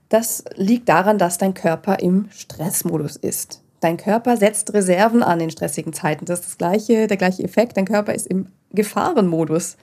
Das 0.09 0.45
liegt 0.57 0.89
daran, 0.89 1.19
dass 1.19 1.39
dein 1.39 1.55
Körper 1.55 1.99
im 2.01 2.29
Stressmodus 2.31 3.17
ist. 3.17 3.63
Dein 3.81 3.97
Körper 3.97 4.37
setzt 4.37 4.73
Reserven 4.73 5.23
an 5.23 5.41
in 5.41 5.51
stressigen 5.51 5.93
Zeiten. 5.93 6.25
Das 6.25 6.41
ist 6.41 6.47
das 6.47 6.59
gleiche, 6.59 7.07
der 7.07 7.17
gleiche 7.17 7.43
Effekt. 7.43 7.77
Dein 7.77 7.85
Körper 7.85 8.15
ist 8.15 8.27
im 8.27 8.47
Gefahrenmodus. 8.73 9.77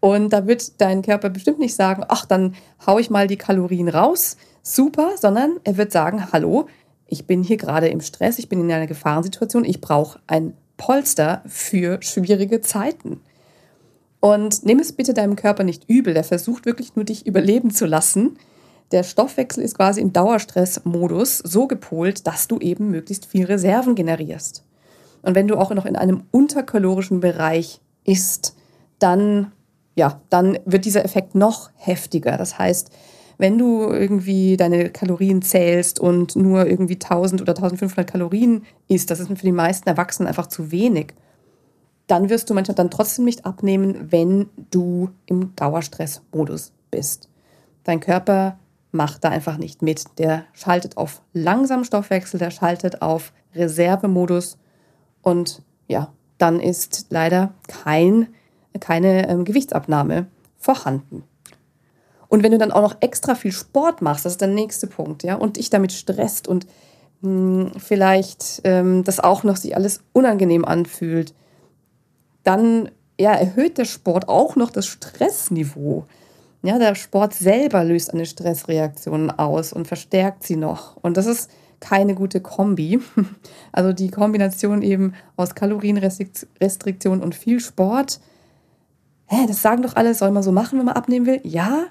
Und 0.00 0.32
da 0.32 0.46
wird 0.46 0.80
dein 0.80 1.02
Körper 1.02 1.30
bestimmt 1.30 1.58
nicht 1.58 1.74
sagen, 1.74 2.04
ach, 2.08 2.26
dann 2.26 2.54
hau 2.86 2.98
ich 2.98 3.10
mal 3.10 3.26
die 3.26 3.36
Kalorien 3.36 3.88
raus. 3.88 4.36
Super, 4.62 5.12
sondern 5.20 5.60
er 5.64 5.76
wird 5.76 5.92
sagen, 5.92 6.32
hallo, 6.32 6.66
ich 7.06 7.26
bin 7.26 7.42
hier 7.42 7.56
gerade 7.56 7.88
im 7.88 8.00
Stress, 8.00 8.38
ich 8.38 8.48
bin 8.48 8.60
in 8.60 8.72
einer 8.72 8.86
Gefahrensituation, 8.86 9.64
ich 9.64 9.80
brauche 9.80 10.18
ein 10.26 10.54
Polster 10.76 11.42
für 11.46 12.02
schwierige 12.02 12.62
Zeiten. 12.62 13.20
Und 14.18 14.64
nimm 14.64 14.78
es 14.78 14.92
bitte 14.92 15.14
deinem 15.14 15.36
Körper 15.36 15.62
nicht 15.62 15.88
übel, 15.88 16.14
der 16.14 16.24
versucht 16.24 16.64
wirklich 16.64 16.96
nur 16.96 17.04
dich 17.04 17.26
überleben 17.26 17.70
zu 17.70 17.86
lassen 17.86 18.38
der 18.92 19.02
Stoffwechsel 19.02 19.62
ist 19.62 19.76
quasi 19.76 20.00
im 20.00 20.12
Dauerstressmodus 20.12 21.38
so 21.38 21.66
gepolt, 21.66 22.26
dass 22.26 22.48
du 22.48 22.58
eben 22.58 22.90
möglichst 22.90 23.26
viel 23.26 23.46
Reserven 23.46 23.94
generierst. 23.94 24.64
Und 25.22 25.34
wenn 25.34 25.48
du 25.48 25.56
auch 25.56 25.70
noch 25.70 25.86
in 25.86 25.96
einem 25.96 26.24
unterkalorischen 26.30 27.20
Bereich 27.20 27.80
isst, 28.04 28.56
dann, 28.98 29.52
ja, 29.94 30.20
dann 30.30 30.58
wird 30.64 30.84
dieser 30.84 31.04
Effekt 31.04 31.34
noch 31.34 31.70
heftiger. 31.76 32.36
Das 32.36 32.58
heißt, 32.58 32.90
wenn 33.38 33.58
du 33.58 33.88
irgendwie 33.88 34.56
deine 34.56 34.90
Kalorien 34.90 35.42
zählst 35.42 35.98
und 35.98 36.36
nur 36.36 36.66
irgendwie 36.66 36.94
1000 36.94 37.40
oder 37.40 37.56
1500 37.56 38.08
Kalorien 38.08 38.64
isst, 38.88 39.10
das 39.10 39.20
ist 39.20 39.28
für 39.28 39.34
die 39.34 39.52
meisten 39.52 39.88
Erwachsenen 39.88 40.28
einfach 40.28 40.46
zu 40.46 40.70
wenig, 40.70 41.14
dann 42.06 42.28
wirst 42.28 42.50
du 42.50 42.54
manchmal 42.54 42.74
dann 42.74 42.90
trotzdem 42.90 43.24
nicht 43.24 43.46
abnehmen, 43.46 44.10
wenn 44.10 44.50
du 44.70 45.10
im 45.26 45.54
Dauerstressmodus 45.56 46.72
bist. 46.90 47.28
Dein 47.84 48.00
Körper 48.00 48.58
macht 48.92 49.24
da 49.24 49.30
einfach 49.30 49.56
nicht 49.56 49.82
mit. 49.82 50.04
Der 50.18 50.44
schaltet 50.52 50.96
auf 50.96 51.22
langsamen 51.32 51.84
Stoffwechsel, 51.84 52.38
der 52.38 52.50
schaltet 52.50 53.02
auf 53.02 53.32
Reservemodus 53.54 54.58
und 55.22 55.62
ja, 55.88 56.12
dann 56.38 56.60
ist 56.60 57.06
leider 57.10 57.54
kein, 57.68 58.28
keine 58.80 59.28
ähm, 59.28 59.44
Gewichtsabnahme 59.44 60.26
vorhanden. 60.58 61.24
Und 62.28 62.42
wenn 62.42 62.52
du 62.52 62.58
dann 62.58 62.72
auch 62.72 62.82
noch 62.82 62.96
extra 63.00 63.34
viel 63.34 63.52
Sport 63.52 64.00
machst, 64.00 64.24
das 64.24 64.32
ist 64.32 64.40
der 64.40 64.48
nächste 64.48 64.86
Punkt, 64.86 65.22
ja, 65.22 65.34
und 65.34 65.56
dich 65.56 65.70
damit 65.70 65.92
stresst 65.92 66.48
und 66.48 66.66
mh, 67.20 67.28
hm, 67.72 67.72
vielleicht 67.78 68.62
ähm, 68.64 69.04
das 69.04 69.20
auch 69.20 69.44
noch 69.44 69.56
sich 69.56 69.76
alles 69.76 70.00
unangenehm 70.12 70.64
anfühlt, 70.64 71.34
dann 72.42 72.90
ja, 73.20 73.32
erhöht 73.32 73.78
der 73.78 73.84
Sport 73.84 74.28
auch 74.28 74.56
noch 74.56 74.70
das 74.70 74.86
Stressniveau. 74.86 76.06
Ja, 76.62 76.78
der 76.78 76.94
Sport 76.94 77.34
selber 77.34 77.82
löst 77.82 78.14
eine 78.14 78.24
Stressreaktion 78.24 79.30
aus 79.30 79.72
und 79.72 79.88
verstärkt 79.88 80.44
sie 80.44 80.56
noch. 80.56 80.96
Und 80.96 81.16
das 81.16 81.26
ist 81.26 81.50
keine 81.80 82.14
gute 82.14 82.40
Kombi. 82.40 83.00
Also 83.74 83.94
die 83.94 84.10
Kombination 84.10 84.82
eben 84.82 85.14
aus 85.36 85.54
Kalorienrestriktion 85.54 87.22
und 87.22 87.34
viel 87.34 87.58
Sport. 87.58 88.20
Hä, 89.26 89.46
das 89.48 89.62
sagen 89.62 89.82
doch 89.82 89.96
alle, 89.96 90.14
soll 90.14 90.30
man 90.30 90.42
so 90.42 90.52
machen, 90.52 90.78
wenn 90.78 90.84
man 90.84 90.94
abnehmen 90.94 91.24
will? 91.24 91.40
Ja, 91.42 91.86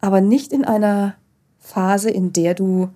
aber 0.00 0.20
nicht 0.20 0.52
in 0.52 0.64
einer 0.64 1.16
Phase, 1.58 2.10
in 2.10 2.32
der 2.32 2.54
du 2.54 2.90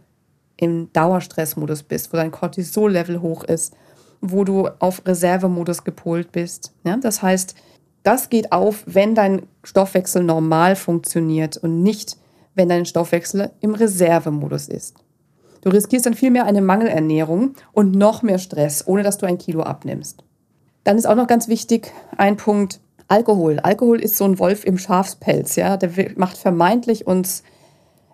im 0.57 0.93
Dauerstressmodus 0.93 1.83
bist, 1.83 2.13
wo 2.13 2.17
dein 2.17 2.31
Cortisol-Level 2.31 3.21
hoch 3.21 3.43
ist, 3.43 3.75
wo 4.21 4.45
du 4.45 4.69
auf 4.79 5.05
Reservemodus 5.05 5.83
gepolt 5.83 6.31
bist. 6.31 6.73
Ja, 6.85 6.97
das 6.97 7.21
heißt, 7.21 7.57
das 8.05 8.31
geht 8.31 8.53
auf, 8.53 8.85
wenn 8.87 9.17
dein 9.17 9.43
Stoffwechsel 9.65 10.23
normal 10.23 10.77
funktioniert 10.77 11.57
und 11.57 11.83
nicht, 11.83 12.17
wenn 12.55 12.69
dein 12.69 12.87
Stoffwechsel 12.87 13.51
im 13.61 13.75
Reservemodus 13.75 14.69
ist. 14.69 14.97
Du 15.63 15.71
riskierst 15.71 16.07
dann 16.07 16.15
vielmehr 16.15 16.45
eine 16.45 16.61
Mangelernährung 16.61 17.55
und 17.73 17.95
noch 17.95 18.23
mehr 18.23 18.39
Stress, 18.39 18.87
ohne 18.87 19.03
dass 19.03 19.19
du 19.19 19.27
ein 19.27 19.39
Kilo 19.39 19.63
abnimmst. 19.63 20.23
Dann 20.85 20.99
ist 20.99 21.07
auch 21.07 21.15
noch 21.15 21.27
ganz 21.27 21.49
wichtig 21.49 21.91
ein 22.17 22.37
Punkt, 22.37 22.81
Alkohol. 23.09 23.59
Alkohol 23.61 24.01
ist 24.01 24.17
so 24.17 24.25
ein 24.25 24.39
Wolf 24.39 24.65
im 24.65 24.79
Schafspelz, 24.79 25.57
ja. 25.57 25.77
Der 25.77 25.91
macht 26.17 26.37
vermeintlich 26.37 27.07
uns 27.07 27.43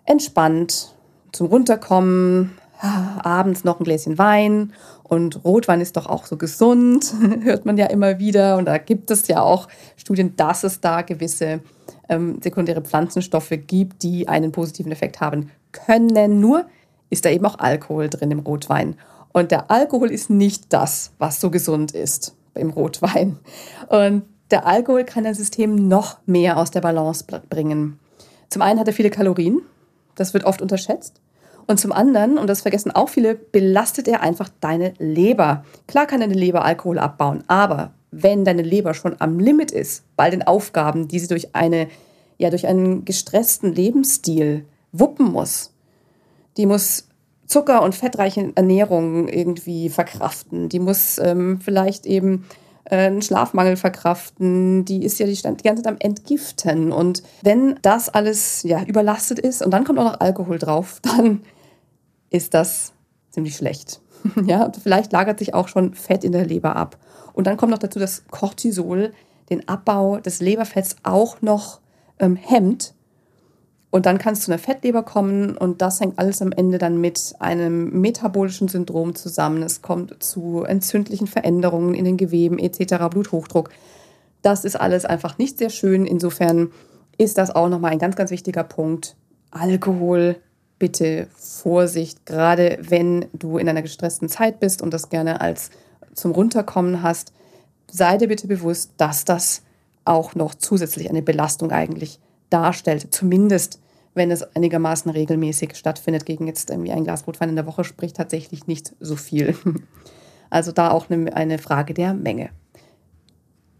entspannt 0.05 0.95
zum 1.31 1.47
Runterkommen, 1.47 2.57
abends 2.79 3.63
noch 3.63 3.79
ein 3.79 3.83
Gläschen 3.83 4.17
Wein 4.17 4.73
und 5.11 5.43
Rotwein 5.43 5.81
ist 5.81 5.97
doch 5.97 6.05
auch 6.05 6.25
so 6.25 6.37
gesund, 6.37 7.13
hört 7.43 7.65
man 7.65 7.75
ja 7.77 7.87
immer 7.87 8.17
wieder. 8.17 8.55
Und 8.55 8.63
da 8.63 8.77
gibt 8.77 9.11
es 9.11 9.27
ja 9.27 9.41
auch 9.41 9.67
Studien, 9.97 10.37
dass 10.37 10.63
es 10.63 10.79
da 10.79 11.01
gewisse 11.01 11.59
ähm, 12.07 12.39
sekundäre 12.41 12.81
Pflanzenstoffe 12.81 13.51
gibt, 13.67 14.03
die 14.03 14.29
einen 14.29 14.53
positiven 14.53 14.89
Effekt 14.89 15.19
haben 15.19 15.51
können. 15.73 16.39
Nur 16.39 16.65
ist 17.09 17.25
da 17.25 17.29
eben 17.29 17.45
auch 17.45 17.59
Alkohol 17.59 18.07
drin 18.07 18.31
im 18.31 18.39
Rotwein. 18.39 18.95
Und 19.33 19.51
der 19.51 19.69
Alkohol 19.69 20.11
ist 20.11 20.29
nicht 20.29 20.71
das, 20.71 21.11
was 21.17 21.41
so 21.41 21.51
gesund 21.51 21.91
ist 21.91 22.33
im 22.53 22.69
Rotwein. 22.69 23.37
Und 23.89 24.23
der 24.49 24.65
Alkohol 24.65 25.03
kann 25.03 25.25
das 25.25 25.35
System 25.35 25.89
noch 25.89 26.19
mehr 26.25 26.55
aus 26.55 26.71
der 26.71 26.79
Balance 26.79 27.25
bringen. 27.49 27.99
Zum 28.47 28.61
einen 28.61 28.79
hat 28.79 28.87
er 28.87 28.93
viele 28.93 29.09
Kalorien, 29.09 29.61
das 30.15 30.33
wird 30.33 30.45
oft 30.45 30.61
unterschätzt. 30.61 31.19
Und 31.67 31.79
zum 31.79 31.91
anderen, 31.91 32.37
und 32.37 32.47
das 32.47 32.61
vergessen 32.61 32.91
auch 32.91 33.09
viele, 33.09 33.35
belastet 33.35 34.07
er 34.07 34.21
einfach 34.21 34.49
deine 34.59 34.93
Leber. 34.97 35.63
Klar 35.87 36.05
kann 36.05 36.19
deine 36.19 36.33
Leber 36.33 36.65
Alkohol 36.65 36.99
abbauen, 36.99 37.43
aber 37.47 37.91
wenn 38.11 38.43
deine 38.43 38.61
Leber 38.61 38.93
schon 38.93 39.15
am 39.19 39.39
Limit 39.39 39.71
ist 39.71 40.03
bei 40.15 40.29
den 40.29 40.43
Aufgaben, 40.43 41.07
die 41.07 41.19
sie 41.19 41.27
durch 41.27 41.55
eine 41.55 41.87
ja 42.37 42.49
durch 42.49 42.67
einen 42.67 43.05
gestressten 43.05 43.71
Lebensstil 43.71 44.65
wuppen 44.91 45.31
muss, 45.31 45.71
die 46.57 46.65
muss 46.65 47.07
Zucker- 47.45 47.83
und 47.83 47.95
fettreiche 47.95 48.51
Ernährung 48.55 49.27
irgendwie 49.27 49.89
verkraften, 49.89 50.67
die 50.67 50.79
muss 50.79 51.19
ähm, 51.19 51.59
vielleicht 51.61 52.05
eben 52.05 52.45
einen 52.89 53.21
Schlafmangel 53.21 53.77
verkraften, 53.77 54.85
die 54.85 55.03
ist 55.03 55.19
ja 55.19 55.25
die, 55.25 55.33
die 55.33 55.41
ganze 55.41 55.83
Zeit 55.83 55.87
am 55.87 55.99
Entgiften. 55.99 56.91
Und 56.91 57.23
wenn 57.41 57.77
das 57.81 58.09
alles 58.09 58.63
ja 58.63 58.83
überlastet 58.83 59.39
ist 59.39 59.61
und 59.61 59.71
dann 59.71 59.83
kommt 59.83 59.99
auch 59.99 60.11
noch 60.11 60.19
Alkohol 60.19 60.57
drauf, 60.57 60.99
dann 61.03 61.41
ist 62.29 62.53
das 62.53 62.93
ziemlich 63.29 63.55
schlecht. 63.55 64.01
ja, 64.45 64.71
vielleicht 64.81 65.11
lagert 65.11 65.39
sich 65.39 65.53
auch 65.53 65.67
schon 65.67 65.93
Fett 65.93 66.23
in 66.23 66.31
der 66.31 66.45
Leber 66.45 66.75
ab. 66.75 66.97
Und 67.33 67.47
dann 67.47 67.57
kommt 67.57 67.71
noch 67.71 67.79
dazu, 67.79 67.99
dass 67.99 68.23
Cortisol 68.29 69.13
den 69.49 69.67
Abbau 69.67 70.19
des 70.19 70.41
Leberfetts 70.41 70.97
auch 71.03 71.41
noch 71.41 71.79
ähm, 72.19 72.35
hemmt. 72.35 72.93
Und 73.91 74.05
dann 74.05 74.17
kann 74.17 74.33
es 74.33 74.41
zu 74.41 74.51
einer 74.51 74.57
Fettleber 74.57 75.03
kommen 75.03 75.57
und 75.57 75.81
das 75.81 75.99
hängt 75.99 76.17
alles 76.17 76.41
am 76.41 76.53
Ende 76.53 76.77
dann 76.77 76.99
mit 76.99 77.35
einem 77.39 77.99
metabolischen 77.99 78.69
Syndrom 78.69 79.15
zusammen. 79.15 79.61
Es 79.63 79.81
kommt 79.81 80.23
zu 80.23 80.63
entzündlichen 80.63 81.27
Veränderungen 81.27 81.93
in 81.93 82.05
den 82.05 82.15
Geweben 82.15 82.57
etc., 82.57 83.09
Bluthochdruck. 83.09 83.69
Das 84.41 84.63
ist 84.63 84.79
alles 84.79 85.03
einfach 85.03 85.37
nicht 85.37 85.57
sehr 85.57 85.69
schön. 85.69 86.05
Insofern 86.05 86.71
ist 87.17 87.37
das 87.37 87.51
auch 87.51 87.67
nochmal 87.67 87.91
ein 87.91 87.99
ganz, 87.99 88.15
ganz 88.15 88.31
wichtiger 88.31 88.63
Punkt. 88.63 89.17
Alkohol, 89.51 90.37
bitte 90.79 91.27
Vorsicht, 91.35 92.25
gerade 92.25 92.79
wenn 92.81 93.25
du 93.33 93.57
in 93.57 93.67
einer 93.67 93.81
gestressten 93.81 94.29
Zeit 94.29 94.61
bist 94.61 94.81
und 94.81 94.93
das 94.93 95.09
gerne 95.09 95.41
als 95.41 95.69
zum 96.13 96.31
Runterkommen 96.31 97.03
hast. 97.03 97.33
Sei 97.91 98.17
dir 98.17 98.29
bitte 98.29 98.47
bewusst, 98.47 98.91
dass 98.95 99.25
das 99.25 99.63
auch 100.05 100.33
noch 100.33 100.55
zusätzlich 100.55 101.09
eine 101.09 101.21
Belastung 101.21 101.71
eigentlich 101.71 102.19
darstellt. 102.51 103.07
Zumindest 103.11 103.79
wenn 104.13 104.31
es 104.31 104.43
einigermaßen 104.55 105.11
regelmäßig 105.11 105.75
stattfindet. 105.75 106.25
Gegen 106.25 106.47
jetzt 106.47 106.69
irgendwie 106.69 106.91
ein 106.91 107.03
Glas 107.03 107.25
Rotwein 107.27 107.49
in 107.49 107.55
der 107.55 107.65
Woche 107.65 107.83
spricht 107.83 108.17
tatsächlich 108.17 108.67
nicht 108.67 108.95
so 108.99 109.15
viel. 109.15 109.55
Also 110.53 110.73
da 110.73 110.91
auch 110.91 111.09
eine 111.09 111.59
Frage 111.59 111.93
der 111.93 112.13
Menge. 112.13 112.49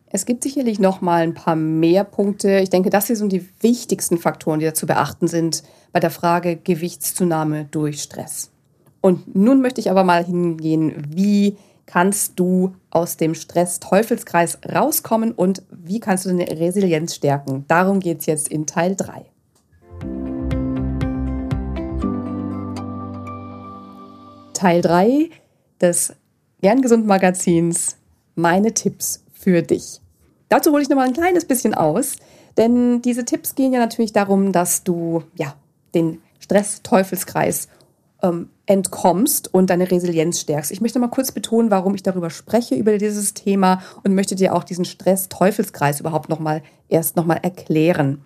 Es 0.08 0.26
gibt 0.26 0.42
sicherlich 0.42 0.80
noch 0.80 1.02
mal 1.02 1.22
ein 1.22 1.34
paar 1.34 1.58
mehr 1.58 2.06
Punkte. 2.06 2.60
Ich 2.60 2.70
denke, 2.70 2.90
das 2.90 3.08
hier 3.08 3.18
sind 3.18 3.34
die 3.34 3.46
wichtigsten 3.60 4.18
Faktoren, 4.18 4.62
die 4.62 4.68
da 4.68 4.74
zu 4.74 4.88
beachten 4.88 5.28
sind 5.28 5.64
bei 5.92 6.00
der 6.00 6.12
Frage 6.12 6.56
Gewichtszunahme 6.56 7.66
durch 7.72 8.02
Stress. 8.02 8.52
Und 9.02 9.36
nun 9.36 9.62
möchte 9.62 9.82
ich 9.82 9.92
aber 9.92 10.06
mal 10.06 10.24
hingehen, 10.24 10.96
wie 11.10 11.58
kannst 11.92 12.40
du 12.40 12.74
aus 12.90 13.18
dem 13.18 13.36
Stress-Teufelskreis 13.36 14.60
rauskommen 14.74 15.34
und 15.34 15.62
wie 15.70 16.00
kannst 16.00 16.24
du 16.24 16.30
deine 16.30 16.48
Resilienz 16.48 17.16
stärken? 17.16 17.66
Darum 17.68 18.00
geht 18.00 18.22
es 18.22 18.28
jetzt 18.28 18.48
in 18.48 18.66
Teil 18.66 18.96
3. 18.96 19.26
Teil 24.54 24.82
3 24.82 25.30
des 25.82 26.14
Gern 26.62 26.82
Magazins 27.06 27.98
Meine 28.36 28.74
Tipps 28.74 29.26
für 29.34 29.62
dich. 29.62 30.00
Dazu 30.48 30.72
hole 30.72 30.84
ich 30.84 30.88
nochmal 30.88 31.08
ein 31.08 31.14
kleines 31.14 31.44
bisschen 31.44 31.74
aus, 31.74 32.16
denn 32.56 33.02
diese 33.02 33.26
Tipps 33.26 33.54
gehen 33.54 33.74
ja 33.74 33.80
natürlich 33.80 34.14
darum, 34.14 34.54
dass 34.54 34.86
du 34.86 35.24
ja, 35.36 35.56
den 35.94 36.22
Stress-Teufelskreis 36.40 37.68
ähm, 38.22 38.50
entkommst 38.66 39.54
und 39.54 39.70
deine 39.70 39.90
Resilienz 39.90 40.40
stärkst. 40.40 40.72
Ich 40.72 40.82
möchte 40.82 41.00
mal 41.00 41.10
kurz 41.10 41.32
betonen, 41.32 41.72
warum 41.72 41.96
ich 41.96 42.04
darüber 42.04 42.30
spreche, 42.30 42.76
über 42.76 42.98
dieses 42.98 43.34
Thema 43.34 43.82
und 44.04 44.16
möchte 44.16 44.36
dir 44.36 44.56
auch 44.56 44.64
diesen 44.64 44.86
Stress-Teufelskreis 44.86 46.00
überhaupt 46.00 46.30
nochmal 46.30 46.62
erst 46.88 47.16
nochmal 47.16 47.40
erklären. 47.42 48.24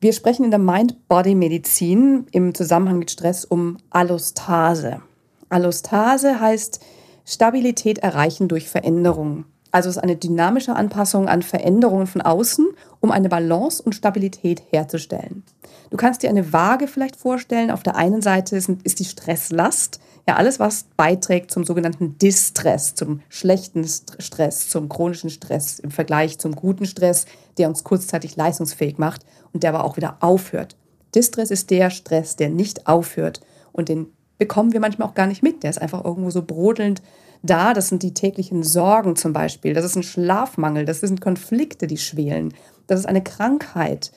Wir 0.00 0.12
sprechen 0.12 0.44
in 0.44 0.50
der 0.50 0.60
Mind-Body-Medizin 0.60 2.26
im 2.30 2.54
Zusammenhang 2.54 2.98
mit 2.98 3.10
Stress 3.10 3.44
um 3.44 3.78
Allostase. 3.90 5.00
Allostase 5.48 6.38
heißt 6.38 6.80
Stabilität 7.24 7.98
erreichen 7.98 8.46
durch 8.46 8.68
Veränderungen. 8.68 9.46
Also 9.76 9.90
es 9.90 9.96
ist 9.96 10.02
eine 10.02 10.16
dynamische 10.16 10.74
Anpassung 10.74 11.28
an 11.28 11.42
Veränderungen 11.42 12.06
von 12.06 12.22
außen, 12.22 12.66
um 13.00 13.10
eine 13.10 13.28
Balance 13.28 13.82
und 13.82 13.94
Stabilität 13.94 14.62
herzustellen. 14.70 15.42
Du 15.90 15.98
kannst 15.98 16.22
dir 16.22 16.30
eine 16.30 16.54
Waage 16.54 16.88
vielleicht 16.88 17.16
vorstellen. 17.16 17.70
Auf 17.70 17.82
der 17.82 17.94
einen 17.94 18.22
Seite 18.22 18.56
ist 18.56 18.98
die 18.98 19.04
Stresslast, 19.04 20.00
ja 20.26 20.36
alles, 20.36 20.58
was 20.58 20.86
beiträgt 20.96 21.50
zum 21.50 21.64
sogenannten 21.64 22.16
Distress, 22.16 22.94
zum 22.94 23.20
schlechten 23.28 23.86
Stress, 23.86 24.70
zum 24.70 24.88
chronischen 24.88 25.28
Stress 25.28 25.78
im 25.78 25.90
Vergleich 25.90 26.38
zum 26.38 26.56
guten 26.56 26.86
Stress, 26.86 27.26
der 27.58 27.68
uns 27.68 27.84
kurzzeitig 27.84 28.34
leistungsfähig 28.34 28.96
macht 28.96 29.26
und 29.52 29.62
der 29.62 29.74
aber 29.74 29.84
auch 29.84 29.98
wieder 29.98 30.16
aufhört. 30.20 30.74
Distress 31.14 31.50
ist 31.50 31.68
der 31.68 31.90
Stress, 31.90 32.36
der 32.36 32.48
nicht 32.48 32.86
aufhört 32.86 33.42
und 33.72 33.90
den 33.90 34.06
bekommen 34.38 34.72
wir 34.72 34.80
manchmal 34.80 35.06
auch 35.06 35.14
gar 35.14 35.26
nicht 35.26 35.42
mit. 35.42 35.62
Der 35.62 35.68
ist 35.70 35.82
einfach 35.82 36.02
irgendwo 36.02 36.30
so 36.30 36.40
brodelnd 36.40 37.02
da. 37.46 37.72
Das 37.72 37.88
sind 37.88 38.02
die 38.02 38.14
täglichen 38.14 38.62
Sorgen 38.62 39.16
zum 39.16 39.32
Beispiel. 39.32 39.74
Das 39.74 39.84
ist 39.84 39.96
ein 39.96 40.02
Schlafmangel. 40.02 40.84
Das 40.84 41.00
sind 41.00 41.20
Konflikte, 41.20 41.86
die 41.86 41.98
schwelen. 41.98 42.54
Das 42.86 43.00
ist 43.00 43.06
eine 43.06 43.22
Krankheit. 43.22 44.12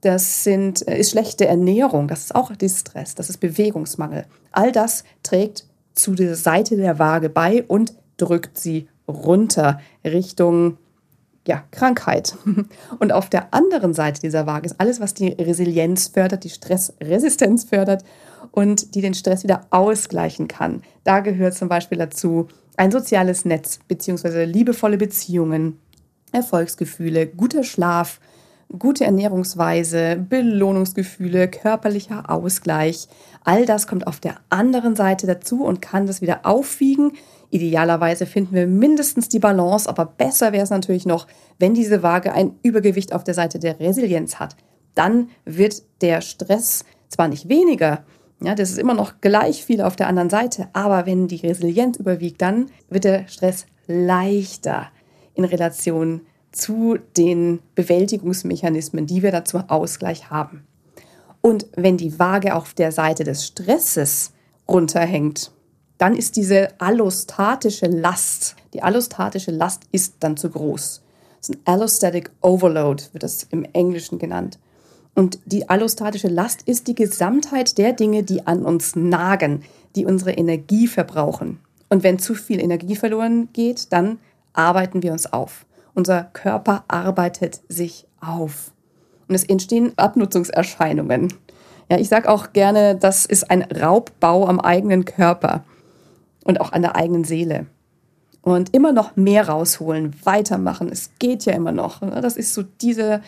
Das 0.00 0.44
sind, 0.44 0.86
äh, 0.86 0.98
ist 0.98 1.10
schlechte 1.10 1.46
Ernährung. 1.46 2.08
Das 2.08 2.24
ist 2.24 2.34
auch 2.34 2.54
Distress. 2.54 3.14
Das 3.14 3.30
ist 3.30 3.38
Bewegungsmangel. 3.38 4.26
All 4.52 4.70
das 4.70 5.04
trägt 5.22 5.66
zu 5.94 6.14
der 6.14 6.36
Seite 6.36 6.76
der 6.76 6.98
Waage 6.98 7.30
bei 7.30 7.64
und 7.64 7.94
drückt 8.16 8.58
sie 8.58 8.88
runter 9.08 9.80
Richtung 10.04 10.78
ja, 11.46 11.62
Krankheit. 11.70 12.36
Und 12.98 13.12
auf 13.12 13.28
der 13.28 13.52
anderen 13.52 13.92
Seite 13.92 14.20
dieser 14.20 14.46
Waage 14.46 14.66
ist 14.66 14.80
alles, 14.80 15.00
was 15.00 15.12
die 15.12 15.28
Resilienz 15.28 16.08
fördert, 16.08 16.44
die 16.44 16.50
Stressresistenz 16.50 17.64
fördert 17.64 18.02
und 18.50 18.94
die 18.94 19.02
den 19.02 19.14
Stress 19.14 19.42
wieder 19.42 19.66
ausgleichen 19.70 20.48
kann. 20.48 20.82
Da 21.02 21.20
gehört 21.20 21.54
zum 21.54 21.68
Beispiel 21.68 21.98
dazu 21.98 22.48
ein 22.76 22.90
soziales 22.90 23.44
Netz 23.44 23.78
beziehungsweise 23.88 24.44
liebevolle 24.44 24.96
Beziehungen, 24.96 25.78
Erfolgsgefühle, 26.32 27.26
guter 27.26 27.62
Schlaf, 27.62 28.20
gute 28.78 29.04
Ernährungsweise, 29.04 30.16
Belohnungsgefühle, 30.28 31.48
körperlicher 31.48 32.30
Ausgleich. 32.30 33.08
All 33.44 33.66
das 33.66 33.86
kommt 33.86 34.06
auf 34.06 34.20
der 34.20 34.36
anderen 34.48 34.96
Seite 34.96 35.26
dazu 35.26 35.64
und 35.64 35.82
kann 35.82 36.06
das 36.06 36.22
wieder 36.22 36.40
aufwiegen. 36.44 37.12
Idealerweise 37.50 38.26
finden 38.26 38.54
wir 38.54 38.66
mindestens 38.66 39.28
die 39.28 39.38
Balance, 39.38 39.88
aber 39.88 40.06
besser 40.06 40.52
wäre 40.52 40.64
es 40.64 40.70
natürlich 40.70 41.06
noch, 41.06 41.26
wenn 41.58 41.74
diese 41.74 42.02
Waage 42.02 42.32
ein 42.32 42.56
Übergewicht 42.62 43.12
auf 43.12 43.22
der 43.22 43.34
Seite 43.34 43.58
der 43.58 43.78
Resilienz 43.78 44.40
hat. 44.40 44.56
Dann 44.94 45.28
wird 45.44 45.82
der 46.00 46.20
Stress 46.20 46.84
zwar 47.08 47.28
nicht 47.28 47.48
weniger, 47.48 48.04
ja, 48.40 48.54
das 48.54 48.70
ist 48.70 48.78
immer 48.78 48.94
noch 48.94 49.20
gleich 49.20 49.64
viel 49.64 49.80
auf 49.80 49.96
der 49.96 50.08
anderen 50.08 50.30
Seite. 50.30 50.68
Aber 50.72 51.06
wenn 51.06 51.28
die 51.28 51.36
Resilienz 51.36 51.98
überwiegt, 51.98 52.42
dann 52.42 52.70
wird 52.90 53.04
der 53.04 53.28
Stress 53.28 53.66
leichter 53.86 54.88
in 55.34 55.44
Relation 55.44 56.20
zu 56.52 56.98
den 57.16 57.60
Bewältigungsmechanismen, 57.74 59.06
die 59.06 59.22
wir 59.22 59.32
da 59.32 59.44
zum 59.44 59.68
Ausgleich 59.68 60.30
haben. 60.30 60.66
Und 61.40 61.66
wenn 61.74 61.96
die 61.96 62.18
Waage 62.18 62.54
auf 62.54 62.74
der 62.74 62.92
Seite 62.92 63.24
des 63.24 63.46
Stresses 63.46 64.32
runterhängt, 64.68 65.52
dann 65.98 66.16
ist 66.16 66.36
diese 66.36 66.68
allostatische 66.80 67.86
Last, 67.86 68.56
die 68.72 68.82
allostatische 68.82 69.50
Last 69.50 69.82
ist 69.92 70.14
dann 70.20 70.36
zu 70.36 70.50
groß. 70.50 71.02
Das 71.38 71.48
ist 71.50 71.56
ein 71.56 71.60
Allostatic 71.66 72.30
Overload, 72.40 73.04
wird 73.12 73.22
das 73.22 73.44
im 73.50 73.64
Englischen 73.72 74.18
genannt. 74.18 74.58
Und 75.14 75.38
die 75.44 75.68
allostatische 75.68 76.28
Last 76.28 76.62
ist 76.62 76.88
die 76.88 76.94
Gesamtheit 76.94 77.78
der 77.78 77.92
Dinge, 77.92 78.24
die 78.24 78.46
an 78.46 78.64
uns 78.64 78.96
nagen, 78.96 79.62
die 79.94 80.06
unsere 80.06 80.32
Energie 80.32 80.88
verbrauchen. 80.88 81.60
Und 81.88 82.02
wenn 82.02 82.18
zu 82.18 82.34
viel 82.34 82.60
Energie 82.60 82.96
verloren 82.96 83.48
geht, 83.52 83.92
dann 83.92 84.18
arbeiten 84.52 85.02
wir 85.02 85.12
uns 85.12 85.32
auf. 85.32 85.66
Unser 85.94 86.24
Körper 86.32 86.84
arbeitet 86.88 87.60
sich 87.68 88.06
auf. 88.20 88.72
Und 89.28 89.36
es 89.36 89.44
entstehen 89.44 89.92
Abnutzungserscheinungen. 89.96 91.32
Ja, 91.88 91.98
ich 91.98 92.08
sage 92.08 92.28
auch 92.28 92.52
gerne, 92.52 92.96
das 92.96 93.26
ist 93.26 93.50
ein 93.50 93.62
Raubbau 93.62 94.46
am 94.46 94.58
eigenen 94.58 95.04
Körper 95.04 95.64
und 96.44 96.60
auch 96.60 96.72
an 96.72 96.82
der 96.82 96.96
eigenen 96.96 97.24
Seele. 97.24 97.66
Und 98.42 98.74
immer 98.74 98.92
noch 98.92 99.16
mehr 99.16 99.48
rausholen, 99.48 100.14
weitermachen. 100.24 100.90
Es 100.90 101.10
geht 101.18 101.44
ja 101.44 101.54
immer 101.54 101.72
noch. 101.72 102.00
Das 102.00 102.36
ist 102.36 102.52
so 102.52 102.62
diese, 102.62 103.22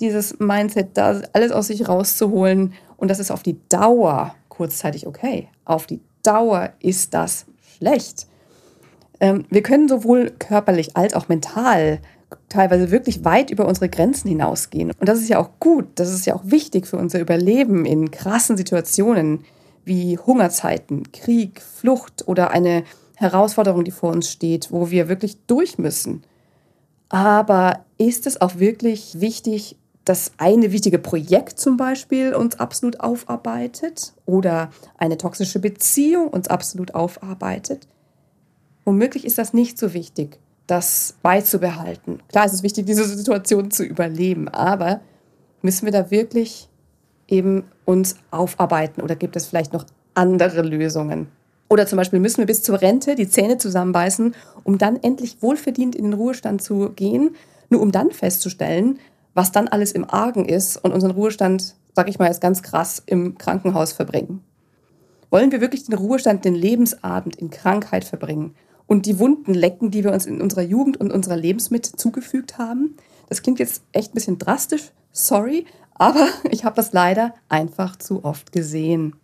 dieses 0.00 0.38
Mindset, 0.38 0.90
da 0.94 1.20
alles 1.32 1.52
aus 1.52 1.68
sich 1.68 1.88
rauszuholen. 1.88 2.74
Und 2.96 3.08
das 3.08 3.18
ist 3.18 3.30
auf 3.30 3.42
die 3.42 3.58
Dauer 3.68 4.34
kurzzeitig 4.48 5.06
okay. 5.06 5.48
Auf 5.64 5.86
die 5.86 6.00
Dauer 6.22 6.70
ist 6.80 7.14
das 7.14 7.46
schlecht. 7.76 8.26
Ähm, 9.20 9.44
wir 9.50 9.62
können 9.62 9.88
sowohl 9.88 10.30
körperlich 10.38 10.96
als 10.96 11.14
auch 11.14 11.28
mental 11.28 12.00
teilweise 12.48 12.90
wirklich 12.90 13.24
weit 13.24 13.50
über 13.50 13.66
unsere 13.66 13.88
Grenzen 13.88 14.28
hinausgehen. 14.28 14.92
Und 14.98 15.08
das 15.08 15.20
ist 15.20 15.28
ja 15.28 15.38
auch 15.38 15.50
gut, 15.60 15.86
das 15.94 16.12
ist 16.12 16.26
ja 16.26 16.34
auch 16.34 16.42
wichtig 16.44 16.86
für 16.86 16.96
unser 16.96 17.20
Überleben 17.20 17.84
in 17.84 18.10
krassen 18.10 18.56
Situationen 18.56 19.44
wie 19.84 20.18
Hungerzeiten, 20.18 21.12
Krieg, 21.12 21.62
Flucht 21.62 22.26
oder 22.26 22.50
eine 22.50 22.82
Herausforderung, 23.14 23.84
die 23.84 23.92
vor 23.92 24.10
uns 24.10 24.30
steht, 24.30 24.72
wo 24.72 24.90
wir 24.90 25.08
wirklich 25.08 25.36
durch 25.46 25.78
müssen. 25.78 26.24
Aber 27.08 27.84
ist 27.98 28.26
es 28.26 28.40
auch 28.40 28.58
wirklich 28.58 29.20
wichtig, 29.20 29.76
dass 30.06 30.32
eine 30.38 30.70
wichtige 30.70 30.98
Projekt 30.98 31.58
zum 31.58 31.76
Beispiel 31.76 32.32
uns 32.32 32.58
absolut 32.60 33.00
aufarbeitet 33.00 34.14
oder 34.24 34.70
eine 34.96 35.18
toxische 35.18 35.58
Beziehung 35.58 36.28
uns 36.28 36.48
absolut 36.48 36.94
aufarbeitet? 36.94 37.88
Womöglich 38.84 39.24
ist 39.24 39.36
das 39.36 39.52
nicht 39.52 39.78
so 39.78 39.92
wichtig, 39.92 40.38
das 40.68 41.16
beizubehalten. 41.22 42.22
Klar 42.28 42.46
ist 42.46 42.52
es 42.52 42.62
wichtig, 42.62 42.86
diese 42.86 43.04
Situation 43.04 43.72
zu 43.72 43.82
überleben, 43.82 44.48
aber 44.48 45.00
müssen 45.60 45.86
wir 45.86 45.92
da 45.92 46.10
wirklich 46.12 46.68
eben 47.26 47.64
uns 47.84 48.16
aufarbeiten 48.30 49.02
oder 49.02 49.16
gibt 49.16 49.34
es 49.34 49.46
vielleicht 49.46 49.72
noch 49.72 49.86
andere 50.14 50.62
Lösungen? 50.62 51.26
Oder 51.68 51.88
zum 51.88 51.96
Beispiel 51.96 52.20
müssen 52.20 52.38
wir 52.38 52.46
bis 52.46 52.62
zur 52.62 52.80
Rente 52.80 53.16
die 53.16 53.28
Zähne 53.28 53.58
zusammenbeißen, 53.58 54.36
um 54.62 54.78
dann 54.78 55.02
endlich 55.02 55.42
wohlverdient 55.42 55.96
in 55.96 56.04
den 56.04 56.12
Ruhestand 56.12 56.62
zu 56.62 56.90
gehen, 56.90 57.34
nur 57.70 57.80
um 57.80 57.90
dann 57.90 58.12
festzustellen, 58.12 59.00
was 59.36 59.52
dann 59.52 59.68
alles 59.68 59.92
im 59.92 60.08
Argen 60.08 60.46
ist 60.46 60.78
und 60.78 60.92
unseren 60.92 61.10
Ruhestand, 61.10 61.74
sag 61.94 62.08
ich 62.08 62.18
mal, 62.18 62.26
jetzt 62.26 62.40
ganz 62.40 62.62
krass 62.62 63.02
im 63.04 63.36
Krankenhaus 63.36 63.92
verbringen. 63.92 64.42
Wollen 65.28 65.52
wir 65.52 65.60
wirklich 65.60 65.84
den 65.84 65.94
Ruhestand, 65.94 66.46
den 66.46 66.54
Lebensabend 66.54 67.36
in 67.36 67.50
Krankheit 67.50 68.04
verbringen 68.04 68.54
und 68.86 69.04
die 69.04 69.18
Wunden 69.18 69.52
lecken, 69.52 69.90
die 69.90 70.04
wir 70.04 70.12
uns 70.12 70.24
in 70.24 70.40
unserer 70.40 70.62
Jugend 70.62 70.96
und 70.96 71.12
unserer 71.12 71.36
Lebensmitte 71.36 71.92
zugefügt 71.96 72.56
haben? 72.56 72.96
Das 73.28 73.42
klingt 73.42 73.58
jetzt 73.58 73.82
echt 73.92 74.12
ein 74.12 74.14
bisschen 74.14 74.38
drastisch, 74.38 74.90
sorry, 75.12 75.66
aber 75.94 76.28
ich 76.50 76.64
habe 76.64 76.76
das 76.76 76.94
leider 76.94 77.34
einfach 77.50 77.96
zu 77.96 78.24
oft 78.24 78.52
gesehen. 78.52 79.16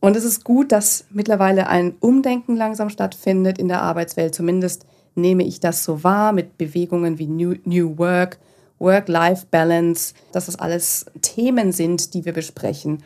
Und 0.00 0.16
es 0.16 0.24
ist 0.24 0.44
gut, 0.44 0.70
dass 0.70 1.06
mittlerweile 1.10 1.68
ein 1.68 1.94
Umdenken 2.00 2.56
langsam 2.56 2.90
stattfindet 2.90 3.58
in 3.58 3.68
der 3.68 3.80
Arbeitswelt. 3.80 4.34
Zumindest 4.34 4.84
nehme 5.14 5.44
ich 5.44 5.60
das 5.60 5.82
so 5.82 6.04
wahr 6.04 6.32
mit 6.32 6.58
Bewegungen 6.58 7.18
wie 7.18 7.26
New, 7.26 7.54
New 7.64 7.96
Work 7.96 8.38
Work-Life-Balance, 8.78 10.14
dass 10.32 10.46
das 10.46 10.58
alles 10.58 11.06
Themen 11.20 11.72
sind, 11.72 12.14
die 12.14 12.24
wir 12.24 12.32
besprechen 12.32 13.02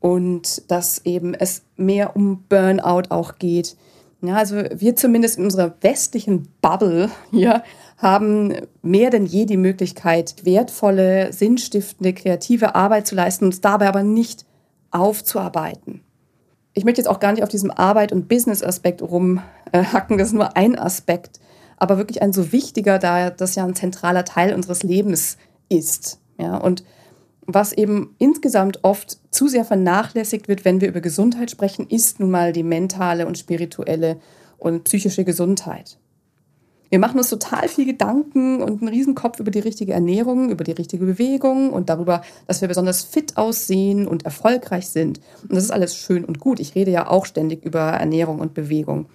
und 0.00 0.70
dass 0.70 1.04
eben 1.04 1.34
es 1.34 1.62
mehr 1.76 2.16
um 2.16 2.44
Burnout 2.48 3.10
auch 3.10 3.38
geht. 3.38 3.76
Ja, 4.22 4.36
also 4.36 4.56
wir 4.56 4.96
zumindest 4.96 5.38
in 5.38 5.44
unserer 5.44 5.74
westlichen 5.80 6.48
Bubble 6.62 7.10
hier 7.30 7.62
haben 7.98 8.54
mehr 8.82 9.10
denn 9.10 9.26
je 9.26 9.46
die 9.46 9.56
Möglichkeit, 9.56 10.44
wertvolle, 10.44 11.32
sinnstiftende, 11.32 12.12
kreative 12.12 12.74
Arbeit 12.74 13.06
zu 13.06 13.14
leisten, 13.14 13.46
uns 13.46 13.60
dabei 13.60 13.88
aber 13.88 14.02
nicht 14.02 14.44
aufzuarbeiten. 14.90 16.02
Ich 16.74 16.84
möchte 16.84 17.00
jetzt 17.00 17.08
auch 17.08 17.20
gar 17.20 17.32
nicht 17.32 17.42
auf 17.42 17.48
diesem 17.48 17.70
Arbeit- 17.70 18.12
und 18.12 18.28
Business-Aspekt 18.28 19.00
rumhacken, 19.00 20.18
das 20.18 20.28
ist 20.28 20.34
nur 20.34 20.56
ein 20.56 20.78
Aspekt 20.78 21.40
aber 21.76 21.98
wirklich 21.98 22.22
ein 22.22 22.32
so 22.32 22.52
wichtiger, 22.52 22.98
da 22.98 23.30
das 23.30 23.54
ja 23.54 23.64
ein 23.64 23.74
zentraler 23.74 24.24
Teil 24.24 24.54
unseres 24.54 24.82
Lebens 24.82 25.36
ist. 25.68 26.18
Ja, 26.38 26.56
und 26.56 26.84
was 27.46 27.72
eben 27.72 28.14
insgesamt 28.18 28.80
oft 28.82 29.18
zu 29.30 29.48
sehr 29.48 29.64
vernachlässigt 29.64 30.48
wird, 30.48 30.64
wenn 30.64 30.80
wir 30.80 30.88
über 30.88 31.00
Gesundheit 31.00 31.50
sprechen, 31.50 31.86
ist 31.88 32.18
nun 32.18 32.30
mal 32.30 32.52
die 32.52 32.64
mentale 32.64 33.26
und 33.26 33.38
spirituelle 33.38 34.18
und 34.58 34.84
psychische 34.84 35.24
Gesundheit. 35.24 35.98
Wir 36.88 37.00
machen 37.00 37.18
uns 37.18 37.30
total 37.30 37.68
viel 37.68 37.84
Gedanken 37.84 38.62
und 38.62 38.80
einen 38.80 38.88
Riesenkopf 38.88 39.40
über 39.40 39.50
die 39.50 39.58
richtige 39.58 39.92
Ernährung, 39.92 40.50
über 40.50 40.62
die 40.62 40.72
richtige 40.72 41.04
Bewegung 41.04 41.70
und 41.70 41.88
darüber, 41.88 42.22
dass 42.46 42.60
wir 42.60 42.68
besonders 42.68 43.02
fit 43.02 43.36
aussehen 43.36 44.06
und 44.06 44.24
erfolgreich 44.24 44.88
sind. 44.88 45.20
Und 45.42 45.54
das 45.54 45.64
ist 45.64 45.72
alles 45.72 45.96
schön 45.96 46.24
und 46.24 46.38
gut. 46.38 46.60
Ich 46.60 46.74
rede 46.76 46.92
ja 46.92 47.08
auch 47.08 47.26
ständig 47.26 47.64
über 47.64 47.80
Ernährung 47.80 48.38
und 48.38 48.54
Bewegung. 48.54 49.06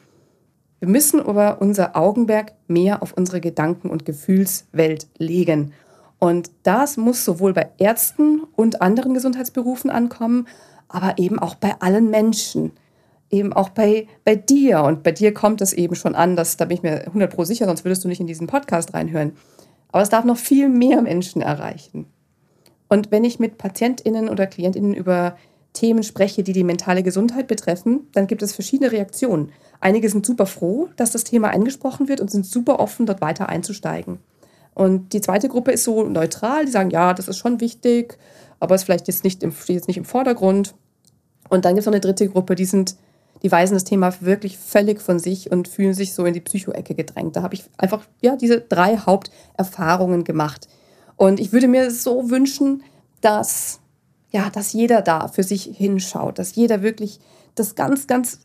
Wir 0.82 0.90
müssen 0.90 1.22
aber 1.22 1.62
unser 1.62 1.96
Augenmerk 1.96 2.54
mehr 2.68 3.04
auf 3.04 3.14
unsere 3.14 3.40
Gedanken- 3.40 3.92
und 3.92 4.04
Gefühlswelt 4.04 5.08
legen. 5.20 5.74
Und 6.18 6.50
das 6.64 6.98
muss 6.98 7.24
sowohl 7.24 7.54
bei 7.54 7.70
Ärzten 7.78 8.42
und 8.56 8.82
anderen 8.82 9.14
Gesundheitsberufen 9.14 9.92
ankommen, 9.92 10.48
aber 10.88 11.20
eben 11.20 11.38
auch 11.38 11.54
bei 11.54 11.76
allen 11.80 12.10
Menschen. 12.10 12.72
Eben 13.30 13.54
auch 13.54 13.70
bei, 13.70 14.08
bei 14.26 14.36
dir. 14.36 14.82
Und 14.82 15.04
bei 15.04 15.12
dir 15.12 15.36
kommt 15.36 15.62
es 15.62 15.72
eben 15.72 15.94
schon 15.94 16.16
an, 16.16 16.36
dass, 16.36 16.58
da 16.58 16.66
bin 16.66 16.78
ich 16.78 16.84
mir 16.84 17.06
100 17.06 17.32
Pro 17.32 17.44
sicher, 17.44 17.68
sonst 17.68 17.86
würdest 17.86 18.04
du 18.04 18.08
nicht 18.08 18.20
in 18.20 18.28
diesen 18.28 18.48
Podcast 18.48 18.96
reinhören. 18.96 19.34
Aber 19.92 20.02
es 20.02 20.10
darf 20.10 20.26
noch 20.26 20.38
viel 20.38 20.68
mehr 20.68 21.04
Menschen 21.04 21.44
erreichen. 21.44 22.08
Und 22.90 23.12
wenn 23.12 23.24
ich 23.24 23.38
mit 23.38 23.60
PatientInnen 23.60 24.30
oder 24.30 24.48
KlientInnen 24.48 24.96
über 24.96 25.38
Themen 25.74 26.02
spreche, 26.02 26.42
die 26.42 26.54
die 26.54 26.64
mentale 26.64 27.04
Gesundheit 27.04 27.48
betreffen, 27.48 28.08
dann 28.14 28.26
gibt 28.26 28.42
es 28.42 28.54
verschiedene 28.54 28.92
Reaktionen. 28.92 29.52
Einige 29.82 30.10
sind 30.10 30.26
super 30.26 30.46
froh, 30.46 30.90
dass 30.96 31.12
das 31.12 31.24
Thema 31.24 31.50
angesprochen 31.50 32.08
wird 32.08 32.22
und 32.22 32.32
sind 32.32 32.46
super 32.46 32.80
offen, 32.80 33.06
dort 33.06 33.20
weiter 33.20 33.50
einzusteigen. 33.50 34.20
Und 34.74 35.12
die 35.14 35.22
zweite 35.22 35.50
Gruppe 35.50 35.72
ist 35.72 35.84
so 35.84 36.04
neutral, 36.04 36.66
die 36.66 36.72
sagen, 36.72 36.92
ja, 36.92 37.14
das 37.14 37.28
ist 37.28 37.38
schon 37.38 37.60
wichtig, 37.60 38.18
aber 38.60 38.76
es 38.76 38.84
vielleicht 38.84 39.08
jetzt 39.08 39.24
nicht 39.24 39.44
im, 39.44 39.52
steht 39.52 39.76
jetzt 39.76 39.88
nicht 39.88 39.98
im 39.98 40.06
Vordergrund. 40.06 40.76
Und 41.50 41.66
dann 41.66 41.74
gibt 41.74 41.82
es 41.82 41.86
noch 41.88 41.94
eine 41.94 42.00
dritte 42.00 42.30
Gruppe, 42.30 42.56
die 42.56 42.66
sind, 42.66 42.96
die 43.42 43.52
weisen 43.52 43.74
das 43.74 43.84
Thema 43.84 44.14
wirklich 44.22 44.58
völlig 44.58 45.02
von 45.02 45.20
sich 45.20 45.52
und 45.52 45.68
fühlen 45.68 45.94
sich 45.94 46.14
so 46.14 46.24
in 46.26 46.34
die 46.34 46.40
Psychoecke 46.40 46.96
gedrängt. 46.96 47.36
Da 47.36 47.42
habe 47.42 47.56
ich 47.56 47.66
einfach 47.78 48.06
ja 48.22 48.36
diese 48.38 48.62
drei 48.62 48.98
Haupterfahrungen 48.98 50.24
gemacht. 50.24 50.68
Und 51.18 51.40
ich 51.40 51.52
würde 51.52 51.68
mir 51.68 51.92
so 51.92 52.30
wünschen, 52.30 52.84
dass 53.20 53.82
ja, 54.32 54.50
dass 54.50 54.74
jeder 54.74 55.02
da 55.02 55.28
für 55.28 55.44
sich 55.44 55.64
hinschaut, 55.64 56.40
dass 56.40 56.56
jeder 56.56 56.82
wirklich 56.82 57.20
das 57.56 57.76
ganz, 57.76 58.08
ganz 58.08 58.40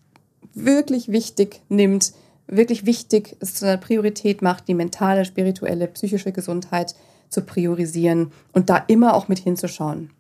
wirklich 0.55 1.11
wichtig 1.11 1.63
nimmt, 1.69 2.13
wirklich 2.47 2.87
wichtig 2.87 3.37
es 3.41 3.55
zu 3.55 3.67
einer 3.67 3.77
Priorität 3.77 4.43
macht, 4.43 4.69
die 4.69 4.75
mentale, 4.75 5.25
spirituelle, 5.25 5.89
psychische 5.89 6.33
Gesundheit 6.33 6.95
zu 7.29 7.43
priorisieren 7.43 8.33
und 8.53 8.71
da 8.71 8.85
immer 8.87 9.15
auch 9.15 9.29
mit 9.29 9.39
hinzuschauen. 9.39 10.11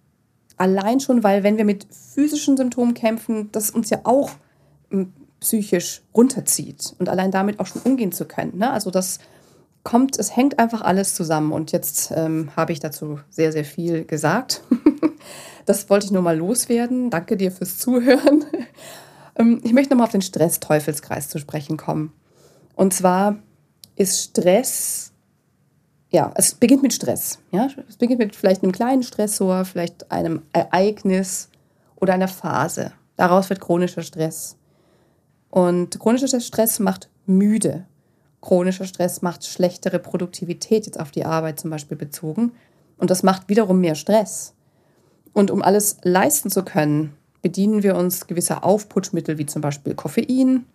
Allein 0.56 1.00
schon, 1.00 1.22
weil 1.22 1.42
wenn 1.42 1.58
wir 1.58 1.64
mit 1.64 1.86
physischen 1.90 2.56
Symptomen 2.56 2.94
kämpfen, 2.94 3.50
das 3.52 3.70
uns 3.70 3.90
ja 3.90 4.00
auch 4.04 4.30
hm, 4.90 5.12
psychisch 5.40 6.02
runterzieht 6.14 6.94
und 6.98 7.08
allein 7.08 7.30
damit 7.30 7.60
auch 7.60 7.66
schon 7.66 7.82
umgehen 7.82 8.12
zu 8.12 8.24
können. 8.24 8.58
Ne? 8.58 8.70
Also 8.70 8.90
das 8.90 9.18
kommt, 9.84 10.18
es 10.18 10.34
hängt 10.34 10.58
einfach 10.58 10.80
alles 10.80 11.14
zusammen 11.14 11.52
und 11.52 11.72
jetzt 11.72 12.10
ähm, 12.14 12.50
habe 12.56 12.72
ich 12.72 12.80
dazu 12.80 13.20
sehr, 13.30 13.52
sehr 13.52 13.64
viel 13.64 14.04
gesagt. 14.04 14.62
Das 15.66 15.90
wollte 15.90 16.06
ich 16.06 16.12
nur 16.12 16.22
mal 16.22 16.38
loswerden. 16.38 17.10
Danke 17.10 17.36
dir 17.36 17.50
fürs 17.50 17.76
Zuhören. 17.78 18.44
Ähm, 19.36 19.60
ich 19.62 19.72
möchte 19.72 19.90
nochmal 19.90 20.06
auf 20.06 20.12
den 20.12 20.22
Stress-Teufelskreis 20.22 21.28
zu 21.28 21.38
sprechen 21.38 21.76
kommen. 21.76 22.12
Und 22.74 22.92
zwar 22.92 23.36
ist 23.96 24.20
Stress, 24.20 25.12
ja, 26.10 26.32
es 26.34 26.54
beginnt 26.54 26.82
mit 26.82 26.92
Stress. 26.92 27.38
Ja? 27.50 27.68
Es 27.88 27.96
beginnt 27.96 28.18
mit 28.18 28.36
vielleicht 28.36 28.62
einem 28.62 28.72
kleinen 28.72 29.02
Stressor, 29.02 29.64
vielleicht 29.64 30.10
einem 30.10 30.42
Ereignis 30.52 31.48
oder 31.96 32.14
einer 32.14 32.28
Phase. 32.28 32.92
Daraus 33.16 33.48
wird 33.48 33.60
chronischer 33.60 34.02
Stress. 34.02 34.56
Und 35.50 35.98
chronischer 35.98 36.40
Stress 36.40 36.78
macht 36.78 37.08
müde. 37.24 37.86
Chronischer 38.42 38.84
Stress 38.84 39.22
macht 39.22 39.44
schlechtere 39.46 39.98
Produktivität, 39.98 40.86
jetzt 40.86 41.00
auf 41.00 41.10
die 41.10 41.24
Arbeit 41.24 41.58
zum 41.58 41.70
Beispiel 41.70 41.96
bezogen. 41.96 42.52
Und 42.98 43.10
das 43.10 43.22
macht 43.22 43.48
wiederum 43.48 43.80
mehr 43.80 43.94
Stress. 43.94 44.54
Und 45.32 45.50
um 45.50 45.62
alles 45.62 45.96
leisten 46.02 46.50
zu 46.50 46.62
können, 46.62 47.15
bedienen 47.42 47.82
wir 47.82 47.96
uns 47.96 48.26
gewisser 48.26 48.64
Aufputschmittel 48.64 49.38
wie 49.38 49.46
zum 49.46 49.62
Beispiel 49.62 49.94
Koffein, 49.94 50.66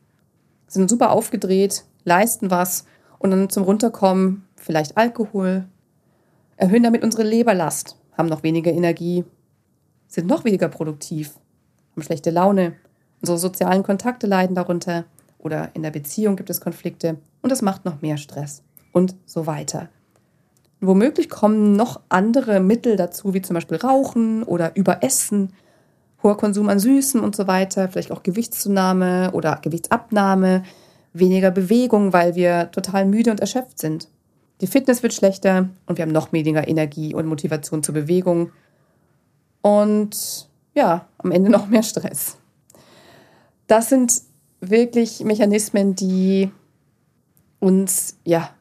sind 0.68 0.90
super 0.90 1.12
aufgedreht, 1.12 1.86
leisten 2.04 2.52
was 2.52 2.86
und 3.20 3.32
dann 3.32 3.50
zum 3.50 3.64
Runterkommen 3.64 4.48
vielleicht 4.56 4.98
Alkohol, 4.98 5.66
erhöhen 6.58 6.84
damit 6.84 7.04
unsere 7.04 7.24
Leberlast, 7.24 7.98
haben 8.18 8.30
noch 8.30 8.44
weniger 8.44 8.72
Energie, 8.72 9.26
sind 10.08 10.28
noch 10.28 10.46
weniger 10.46 10.70
produktiv, 10.70 11.34
haben 11.92 12.04
schlechte 12.04 12.30
Laune, 12.30 12.74
unsere 13.22 13.38
sozialen 13.38 13.84
Kontakte 13.84 14.28
leiden 14.28 14.56
darunter 14.56 15.06
oder 15.40 15.72
in 15.74 15.84
der 15.84 15.92
Beziehung 15.92 16.36
gibt 16.36 16.50
es 16.50 16.62
Konflikte 16.62 17.18
und 17.42 17.52
das 17.52 17.62
macht 17.62 17.86
noch 17.86 18.02
mehr 18.02 18.18
Stress 18.18 18.64
und 18.92 19.16
so 19.26 19.46
weiter. 19.48 19.90
Womöglich 20.80 21.30
kommen 21.30 21.76
noch 21.76 22.02
andere 22.10 22.60
Mittel 22.60 22.96
dazu, 22.96 23.34
wie 23.34 23.42
zum 23.42 23.54
Beispiel 23.54 23.78
Rauchen 23.78 24.44
oder 24.44 24.76
Überessen, 24.76 25.54
hoher 26.24 26.38
Konsum 26.38 26.70
an 26.70 26.80
Süßen 26.80 27.20
und 27.20 27.36
so 27.36 27.48
weiter, 27.48 27.90
vielleicht 27.90 28.12
auch 28.12 28.24
Gewichtszunahme 28.24 29.32
oder 29.32 29.60
Gewichtsabnahme, 29.62 30.64
weniger 31.14 31.52
Bewegung, 31.52 32.14
weil 32.14 32.36
wir 32.36 32.72
total 32.72 33.06
müde 33.06 33.32
und 33.32 33.40
erschöpft 33.40 33.80
sind. 33.80 34.08
Die 34.62 34.68
Fitness 34.68 35.02
wird 35.02 35.14
schlechter 35.14 35.70
und 35.88 35.98
wir 35.98 36.04
haben 36.04 36.12
noch 36.12 36.32
weniger 36.32 36.68
Energie 36.68 37.14
und 37.16 37.26
Motivation 37.26 37.84
zur 37.84 37.96
Bewegung. 37.96 38.52
Und 39.62 40.50
ja, 40.76 41.08
am 41.18 41.32
Ende 41.32 41.50
noch 41.50 41.68
mehr 41.68 41.84
Stress. 41.84 42.38
Das 43.68 43.90
sind 43.90 44.22
wirklich 44.60 45.24
Mechanismen, 45.24 45.96
die 45.96 46.52
uns 47.60 48.18
ja 48.24 48.52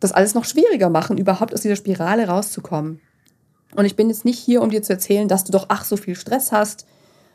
das 0.00 0.12
alles 0.12 0.34
noch 0.34 0.44
schwieriger 0.44 0.90
machen, 0.90 1.18
überhaupt 1.18 1.54
aus 1.54 1.60
dieser 1.60 1.76
Spirale 1.76 2.26
rauszukommen. 2.26 3.00
Und 3.74 3.84
ich 3.84 3.96
bin 3.96 4.08
jetzt 4.08 4.24
nicht 4.24 4.38
hier, 4.38 4.62
um 4.62 4.70
dir 4.70 4.82
zu 4.82 4.92
erzählen, 4.92 5.28
dass 5.28 5.44
du 5.44 5.52
doch 5.52 5.66
ach 5.68 5.84
so 5.84 5.96
viel 5.96 6.14
Stress 6.14 6.52
hast 6.52 6.86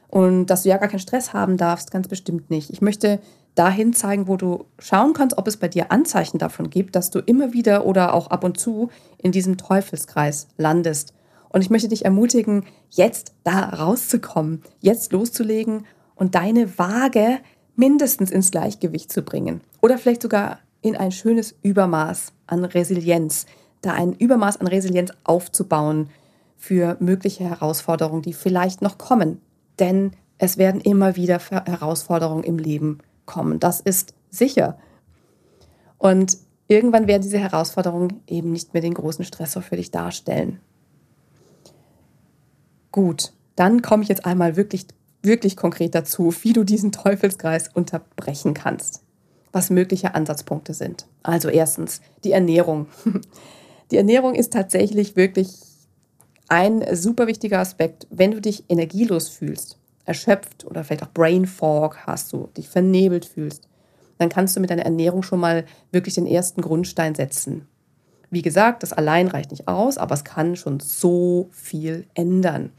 Und 0.10 0.48
dass 0.48 0.64
du 0.64 0.70
ja 0.70 0.78
gar 0.78 0.90
keinen 0.90 1.00
Stress 1.00 1.34
haben 1.34 1.58
darfst, 1.58 1.92
ganz 1.92 2.08
bestimmt 2.08 2.50
nicht. 2.50 2.72
Ich 2.72 2.82
möchte 2.82 3.20
dahin 3.56 3.94
zeigen, 3.94 4.28
wo 4.28 4.38
du 4.38 4.66
schauen 4.80 5.14
kannst, 5.14 5.38
ob 5.38 5.48
es 5.48 5.58
bei 5.58 5.68
dir 5.68 5.92
Anzeichen 5.92 6.40
davon 6.40 6.70
gibt, 6.70 6.96
dass 6.96 7.12
du 7.12 7.20
immer 7.20 7.54
wieder 7.54 7.86
oder 7.86 8.14
auch 8.14 8.28
ab 8.28 8.44
und 8.44 8.60
zu 8.60 8.90
in 9.18 9.32
diesem 9.32 9.58
Teufelskreis 9.58 10.48
landest. 10.58 11.14
Und 11.50 11.62
ich 11.62 11.70
möchte 11.70 11.88
dich 11.88 12.06
ermutigen, 12.06 12.66
jetzt 12.90 13.34
da 13.44 13.70
rauszukommen, 13.70 14.64
jetzt 14.80 15.12
loszulegen 15.12 15.86
und 16.16 16.36
deine 16.36 16.78
Waage 16.78 17.40
mindestens 17.76 18.32
ins 18.32 18.52
Gleichgewicht 18.52 19.12
zu 19.12 19.22
bringen. 19.22 19.62
Oder 19.82 19.98
vielleicht 19.98 20.22
sogar 20.22 20.60
in 20.82 20.96
ein 20.96 21.12
schönes 21.12 21.56
Übermaß 21.62 22.34
an 22.48 22.66
Resilienz, 22.66 23.46
da 23.82 23.94
ein 23.94 24.14
Übermaß 24.14 24.58
an 24.58 24.68
Resilienz 24.68 25.12
aufzubauen 25.24 26.10
für 26.58 26.98
mögliche 27.00 27.46
Herausforderungen, 27.46 28.22
die 28.22 28.34
vielleicht 28.34 28.82
noch 28.82 28.98
kommen. 28.98 29.42
Denn 29.80 30.12
es 30.38 30.58
werden 30.58 30.82
immer 30.82 31.16
wieder 31.16 31.40
Herausforderungen 31.40 32.44
im 32.44 32.58
Leben 32.58 33.00
kommen. 33.26 33.60
Das 33.60 33.80
ist 33.80 34.14
sicher. 34.30 34.78
Und 35.98 36.38
irgendwann 36.68 37.08
werden 37.08 37.22
diese 37.22 37.40
Herausforderungen 37.40 38.22
eben 38.28 38.52
nicht 38.52 38.74
mehr 38.74 38.82
den 38.82 38.94
großen 38.94 39.26
Stressor 39.26 39.62
für 39.62 39.76
dich 39.76 39.92
darstellen. 39.92 40.60
Gut, 42.92 43.34
dann 43.56 43.82
komme 43.82 44.04
ich 44.04 44.10
jetzt 44.10 44.26
einmal 44.26 44.56
wirklich, 44.56 44.88
wirklich 45.22 45.58
konkret 45.58 45.94
dazu, 45.94 46.34
wie 46.42 46.54
du 46.54 46.64
diesen 46.64 46.92
Teufelskreis 46.92 47.68
unterbrechen 47.68 48.54
kannst. 48.54 49.04
Was 49.52 49.70
mögliche 49.70 50.16
Ansatzpunkte 50.16 50.74
sind. 50.74 51.08
Also 51.24 51.50
erstens 51.50 52.02
die 52.24 52.32
Ernährung. 52.32 52.88
Die 53.92 53.98
Ernährung 53.98 54.36
ist 54.36 54.54
tatsächlich 54.54 55.16
wirklich 55.16 55.50
ein 56.50 56.84
super 56.96 57.28
wichtiger 57.28 57.60
Aspekt, 57.60 58.08
wenn 58.10 58.32
du 58.32 58.42
dich 58.42 58.66
energielos 58.70 59.30
fühlst, 59.30 59.78
erschöpft 60.06 60.66
oder 60.66 60.84
vielleicht 60.84 61.04
auch 61.04 61.14
Brain 61.14 61.46
Fog 61.46 61.98
hast, 62.06 62.34
du 62.34 62.50
dich 62.58 62.68
vernebelt 62.68 63.26
fühlst, 63.26 63.68
dann 64.18 64.30
kannst 64.30 64.56
du 64.56 64.60
mit 64.60 64.70
deiner 64.70 64.86
Ernährung 64.86 65.24
schon 65.24 65.40
mal 65.40 65.66
wirklich 65.92 66.16
den 66.16 66.28
ersten 66.28 66.62
Grundstein 66.62 67.16
setzen. 67.16 67.68
Wie 68.32 68.42
gesagt, 68.42 68.84
das 68.84 68.94
allein 68.94 69.28
reicht 69.28 69.52
nicht 69.52 69.68
aus, 69.68 69.98
aber 69.98 70.14
es 70.14 70.24
kann 70.24 70.56
schon 70.56 70.80
so 70.80 71.50
viel 71.52 72.06
ändern. 72.14 72.72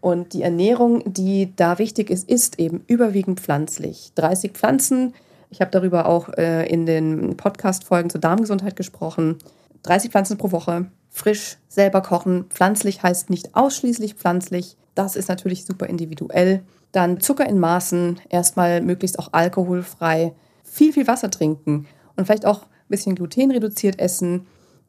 Und 0.00 0.32
die 0.32 0.42
Ernährung, 0.42 1.02
die 1.12 1.52
da 1.56 1.78
wichtig 1.78 2.10
ist, 2.10 2.28
ist 2.28 2.58
eben 2.58 2.84
überwiegend 2.86 3.40
pflanzlich. 3.40 4.12
30 4.14 4.52
Pflanzen, 4.52 5.14
ich 5.50 5.60
habe 5.60 5.70
darüber 5.70 6.06
auch 6.06 6.28
äh, 6.36 6.66
in 6.68 6.86
den 6.86 7.36
Podcast-Folgen 7.36 8.10
zur 8.10 8.20
Darmgesundheit 8.20 8.76
gesprochen. 8.76 9.36
30 9.82 10.10
Pflanzen 10.10 10.38
pro 10.38 10.52
Woche, 10.52 10.86
frisch, 11.18 11.58
selber 11.68 12.00
kochen. 12.00 12.44
Pflanzlich 12.50 13.02
heißt 13.02 13.30
nicht 13.30 13.54
ausschließlich 13.54 14.14
pflanzlich. 14.14 14.76
Das 14.94 15.16
ist 15.16 15.28
natürlich 15.28 15.64
super 15.64 15.86
individuell. 15.86 16.62
Dann 16.92 17.20
Zucker 17.20 17.46
in 17.46 17.58
Maßen, 17.58 18.20
erstmal 18.28 18.80
möglichst 18.80 19.18
auch 19.18 19.32
alkoholfrei. 19.32 20.32
Viel, 20.64 20.92
viel 20.92 21.06
Wasser 21.06 21.30
trinken 21.30 21.86
und 22.16 22.24
vielleicht 22.26 22.46
auch 22.46 22.62
ein 22.62 22.88
bisschen 22.88 23.14
Gluten 23.14 23.50
reduziert 23.50 23.98
essen 23.98 24.46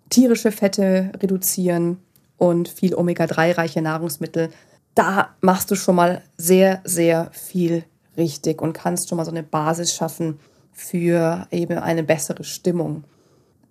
tierische 0.10 0.52
Fette 0.52 1.12
reduzieren 1.22 1.98
und 2.38 2.68
viel 2.68 2.96
Omega-3-reiche 2.96 3.82
Nahrungsmittel. 3.82 4.50
Da 4.96 5.36
machst 5.42 5.72
du 5.72 5.76
schon 5.76 5.96
mal 5.96 6.24
sehr, 6.38 6.82
sehr 6.84 7.30
viel 7.32 7.84
richtig 8.18 8.62
und 8.62 8.74
kannst 8.74 9.10
schon 9.10 9.18
mal 9.18 9.26
so 9.26 9.32
eine 9.32 9.44
Basis 9.44 9.94
schaffen 9.94 10.40
für 10.72 11.48
eben 11.52 11.78
eine 11.78 12.04
bessere 12.04 12.44
Stimmung. 12.44 13.04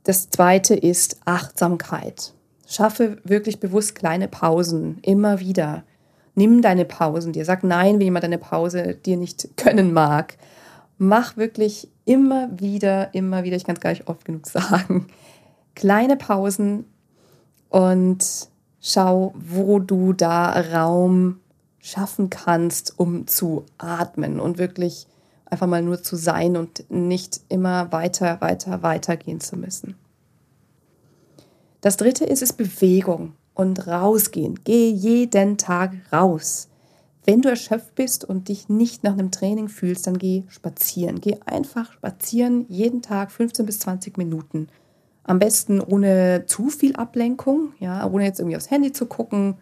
Das 0.05 0.31
zweite 0.31 0.75
ist 0.75 1.19
Achtsamkeit. 1.25 2.33
Schaffe 2.69 3.17
wirklich 3.25 3.61
bewusst 3.61 3.95
kleine 3.95 4.29
Pausen, 4.29 4.99
immer 5.01 5.41
wieder. 5.41 5.85
Nimm 6.35 6.61
deine 6.61 6.85
Pausen 6.85 7.33
dir. 7.33 7.47
Sag 7.47 7.65
nein, 7.65 7.95
wenn 7.95 8.03
jemand 8.03 8.25
deine 8.25 8.37
Pause 8.37 8.95
dir 8.95 9.17
nicht 9.17 9.49
können 9.57 9.95
mag. 9.95 10.37
Mach 10.99 11.39
wirklich 11.39 11.89
immer 12.05 12.49
wieder, 12.61 13.15
immer 13.15 13.43
wieder, 13.43 13.57
ich 13.57 13.65
kann 13.65 13.77
es 13.77 13.81
gar 13.81 13.91
nicht 13.91 14.07
oft 14.07 14.27
genug 14.27 14.47
sagen, 14.47 15.07
kleine 15.75 16.17
Pausen 16.17 16.85
und 17.71 18.49
schau, 18.81 19.33
wo 19.35 19.79
du 19.79 20.13
da 20.13 20.61
Raum 20.61 21.41
schaffen 21.79 22.29
kannst, 22.29 22.99
um 22.99 23.27
zu 23.27 23.65
atmen 23.79 24.41
und 24.41 24.59
wirklich 24.59 25.07
einfach 25.47 25.67
mal 25.67 25.81
nur 25.81 26.03
zu 26.03 26.17
sein 26.17 26.59
und 26.59 26.85
nicht 26.91 27.41
immer 27.49 27.93
weiter, 27.93 28.43
weiter, 28.43 28.83
weiter 28.83 29.17
gehen 29.17 29.41
zu 29.41 29.57
müssen. 29.57 29.95
Das 31.81 31.97
dritte 31.97 32.25
ist 32.25 32.43
es 32.43 32.53
Bewegung 32.53 33.35
und 33.55 33.87
rausgehen. 33.87 34.61
Geh 34.65 34.91
jeden 34.91 35.59
Tag 35.59 35.93
raus. 36.13 36.69
Wenn 37.25 37.43
du 37.43 37.51
erschöpft 37.51 37.95
bist 37.95 38.25
und 38.25 38.49
dich 38.49 38.69
nicht 38.69 39.05
nach 39.05 39.13
einem 39.13 39.31
Training 39.31 39.69
fühlst, 39.69 40.07
dann 40.07 40.19
geh 40.19 40.45
spazieren. 40.49 41.21
Geh 41.21 41.37
einfach 41.45 41.93
spazieren, 41.93 42.65
jeden 42.69 43.03
Tag 43.03 43.31
15 43.31 43.67
bis 43.67 43.81
20 43.81 44.17
Minuten. 44.17 44.69
Am 45.25 45.39
besten 45.39 45.81
ohne 45.81 46.45
zu 46.47 46.71
viel 46.71 46.97
Ablenkung, 46.97 47.75
ja, 47.81 48.09
ohne 48.11 48.25
jetzt 48.25 48.41
irgendwie 48.41 48.57
aufs 48.57 48.71
Handy 48.71 48.93
zu 48.93 49.07
gucken, 49.07 49.57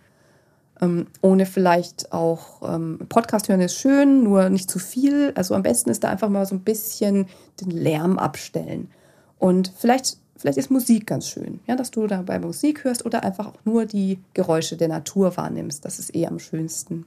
ähm, 0.81 1.07
ohne 1.23 1.45
vielleicht 1.45 2.13
auch 2.13 2.63
ähm, 2.63 3.01
Podcast 3.09 3.49
hören 3.49 3.61
ist 3.61 3.75
schön, 3.75 4.23
nur 4.23 4.49
nicht 4.49 4.71
zu 4.71 4.79
viel. 4.79 5.33
Also 5.35 5.55
am 5.55 5.63
besten 5.63 5.91
ist 5.91 6.05
da 6.05 6.09
einfach 6.09 6.29
mal 6.29 6.47
so 6.47 6.55
ein 6.55 6.63
bisschen 6.63 7.27
den 7.61 7.71
Lärm 7.71 8.19
abstellen. 8.19 8.91
Und 9.39 9.73
vielleicht, 9.77 10.19
vielleicht 10.37 10.59
ist 10.59 10.71
Musik 10.71 11.07
ganz 11.07 11.29
schön, 11.29 11.61
ja, 11.67 11.77
dass 11.77 11.91
du 11.91 12.07
dabei 12.07 12.39
Musik 12.39 12.85
hörst 12.85 13.05
oder 13.05 13.23
einfach 13.23 13.47
auch 13.47 13.65
nur 13.65 13.87
die 13.87 14.19
Geräusche 14.35 14.77
der 14.77 14.89
Natur 14.89 15.37
wahrnimmst. 15.37 15.85
Das 15.85 15.99
ist 15.99 16.15
eh 16.15 16.27
am 16.27 16.39
schönsten. 16.39 17.07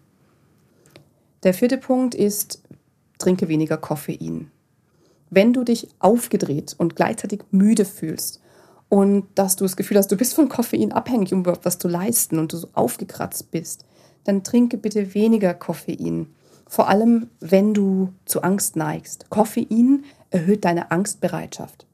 Der 1.43 1.53
vierte 1.53 1.77
Punkt 1.77 2.15
ist, 2.15 2.61
trinke 3.17 3.47
weniger 3.47 3.77
Koffein. 3.77 4.51
Wenn 5.29 5.53
du 5.53 5.63
dich 5.63 5.87
aufgedreht 5.99 6.75
und 6.77 6.95
gleichzeitig 6.95 7.41
müde 7.51 7.85
fühlst 7.85 8.41
und 8.89 9.27
dass 9.35 9.55
du 9.55 9.63
das 9.63 9.77
Gefühl 9.77 9.97
hast, 9.97 10.11
du 10.11 10.17
bist 10.17 10.33
von 10.33 10.49
Koffein 10.49 10.91
abhängig, 10.91 11.33
um 11.33 11.41
überhaupt 11.41 11.65
was 11.65 11.77
zu 11.77 11.87
leisten 11.87 12.39
und 12.39 12.51
du 12.51 12.57
so 12.57 12.67
aufgekratzt 12.73 13.51
bist, 13.51 13.85
dann 14.23 14.43
trinke 14.43 14.77
bitte 14.77 15.13
weniger 15.13 15.53
Koffein. 15.53 16.27
Vor 16.67 16.87
allem, 16.87 17.29
wenn 17.39 17.73
du 17.73 18.13
zu 18.25 18.41
Angst 18.41 18.75
neigst. 18.75 19.29
Koffein 19.29 20.03
erhöht 20.29 20.65
deine 20.65 20.91
Angstbereitschaft. 20.91 21.85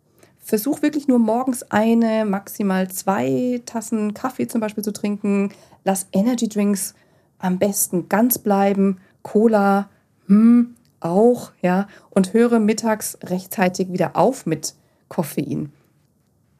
Versuch 0.45 0.83
wirklich 0.83 1.07
nur 1.07 1.17
morgens 1.17 1.63
eine, 1.71 2.23
maximal 2.23 2.87
zwei 2.91 3.63
Tassen 3.65 4.13
Kaffee 4.13 4.47
zum 4.47 4.61
Beispiel 4.61 4.83
zu 4.83 4.93
trinken. 4.93 5.49
Lass 5.83 6.05
Energy 6.11 6.47
Drinks 6.47 6.93
am 7.39 7.57
besten 7.57 8.09
ganz 8.09 8.37
bleiben. 8.37 8.99
Cola, 9.23 9.89
hm, 10.27 10.75
auch, 10.99 11.51
ja. 11.63 11.87
Und 12.11 12.33
höre 12.33 12.59
mittags 12.59 13.17
rechtzeitig 13.23 13.91
wieder 13.91 14.15
auf 14.15 14.45
mit 14.45 14.75
Koffein. 15.09 15.73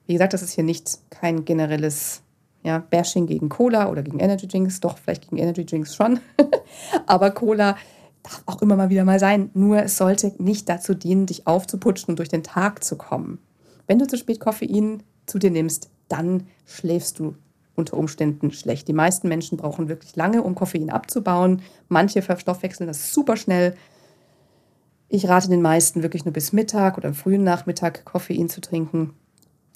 Wie 0.08 0.13
gesagt, 0.13 0.34
das 0.34 0.41
ist 0.41 0.54
hier 0.54 0.63
nicht 0.63 0.98
kein 1.12 1.45
generelles 1.45 2.24
ja, 2.63 2.80
Bashing 2.80 3.28
gegen 3.28 3.50
Cola 3.50 3.89
oder 3.89 4.02
gegen 4.02 4.17
Energy 4.17 4.48
Drinks, 4.48 4.80
doch 4.80 4.98
vielleicht 4.98 5.30
gegen 5.30 5.38
Energy 5.38 5.63
Drinks 5.63 5.95
schon. 5.95 6.19
Aber 7.06 7.30
Cola 7.30 7.78
darf 8.24 8.41
auch 8.48 8.63
immer 8.63 8.78
mal 8.78 8.89
wieder 8.89 9.06
mal 9.06 9.19
sein. 9.19 9.52
Nur 9.54 9.84
es 9.84 9.98
sollte 9.98 10.34
nicht 10.39 10.69
dazu 10.69 10.95
dienen, 10.95 11.28
dich 11.28 11.45
aufzuputschen 11.45 12.13
und 12.13 12.17
durch 12.17 12.30
den 12.30 12.41
Tag 12.41 12.84
zu 12.84 12.95
kommen. 12.98 13.38
Wenn 13.88 14.00
du 14.00 14.08
zu 14.08 14.17
spät 14.17 14.39
Koffein 14.39 15.04
zu 15.26 15.39
dir 15.39 15.52
nimmst, 15.52 15.89
dann 16.08 16.48
schläfst 16.65 17.19
du 17.19 17.36
unter 17.76 17.98
Umständen 17.98 18.52
schlecht. 18.52 18.88
Die 18.88 18.93
meisten 18.93 19.28
Menschen 19.28 19.58
brauchen 19.58 19.89
wirklich 19.89 20.15
lange, 20.15 20.41
um 20.43 20.56
Koffein 20.56 20.89
abzubauen. 20.89 21.62
Manche 21.89 22.21
verstoffwechseln 22.21 22.88
das 22.88 23.12
super 23.12 23.36
schnell. 23.36 23.76
Ich 25.10 25.28
rate 25.28 25.50
den 25.50 25.62
meisten 25.62 26.02
wirklich 26.02 26.26
nur 26.26 26.34
bis 26.34 26.54
Mittag 26.54 26.98
oder 26.98 27.10
am 27.10 27.13
frühen 27.13 27.43
Nachmittag 27.43 28.06
Koffein 28.06 28.50
zu 28.50 28.62
trinken. 28.62 29.13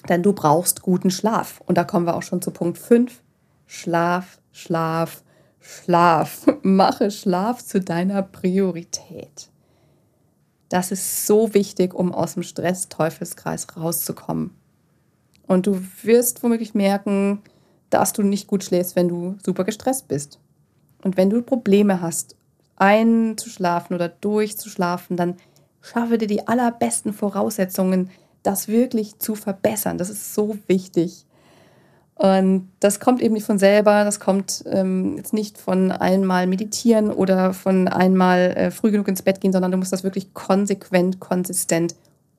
Denn 0.08 0.22
du 0.22 0.32
brauchst 0.32 0.82
guten 0.82 1.10
Schlaf. 1.10 1.60
Und 1.66 1.76
da 1.76 1.84
kommen 1.84 2.06
wir 2.06 2.16
auch 2.16 2.22
schon 2.22 2.42
zu 2.42 2.50
Punkt 2.50 2.78
5. 2.78 3.20
Schlaf, 3.66 4.40
Schlaf, 4.52 5.22
Schlaf. 5.60 6.46
Mache 6.62 7.10
Schlaf 7.10 7.64
zu 7.64 7.80
deiner 7.80 8.22
Priorität. 8.22 9.50
Das 10.70 10.92
ist 10.92 11.26
so 11.26 11.52
wichtig, 11.52 11.92
um 11.92 12.14
aus 12.14 12.34
dem 12.34 12.42
Stress-Teufelskreis 12.42 13.66
rauszukommen. 13.76 14.52
Und 15.46 15.66
du 15.66 15.82
wirst 16.02 16.42
womöglich 16.42 16.74
merken, 16.74 17.42
dass 17.90 18.12
du 18.12 18.22
nicht 18.22 18.46
gut 18.46 18.62
schläfst, 18.64 18.94
wenn 18.96 19.08
du 19.08 19.36
super 19.44 19.64
gestresst 19.64 20.06
bist. 20.06 20.38
Und 21.02 21.16
wenn 21.16 21.28
du 21.28 21.42
Probleme 21.42 22.00
hast, 22.00 22.36
einzuschlafen 22.76 23.96
oder 23.96 24.08
durchzuschlafen, 24.08 25.16
dann 25.16 25.36
schaffe 25.82 26.18
dir 26.18 26.28
die 26.28 26.46
allerbesten 26.46 27.12
Voraussetzungen, 27.12 28.10
das 28.44 28.68
wirklich 28.68 29.18
zu 29.18 29.34
verbessern. 29.34 29.98
Das 29.98 30.08
ist 30.08 30.34
so 30.34 30.56
wichtig. 30.68 31.26
Und 32.20 32.68
das 32.80 33.00
kommt 33.00 33.22
eben 33.22 33.32
nicht 33.32 33.46
von 33.46 33.58
selber, 33.58 34.04
das 34.04 34.20
kommt 34.20 34.62
ähm, 34.66 35.16
jetzt 35.16 35.32
nicht 35.32 35.56
von 35.56 35.90
einmal 35.90 36.46
meditieren 36.46 37.10
oder 37.10 37.54
von 37.54 37.88
einmal 37.88 38.52
äh, 38.58 38.70
früh 38.70 38.90
genug 38.90 39.08
ins 39.08 39.22
Bett 39.22 39.40
gehen, 39.40 39.54
sondern 39.54 39.70
du 39.70 39.78
musst 39.78 39.90
das 39.90 40.04
wirklich 40.04 40.34
konsequent, 40.34 41.18
konsistent 41.18 41.94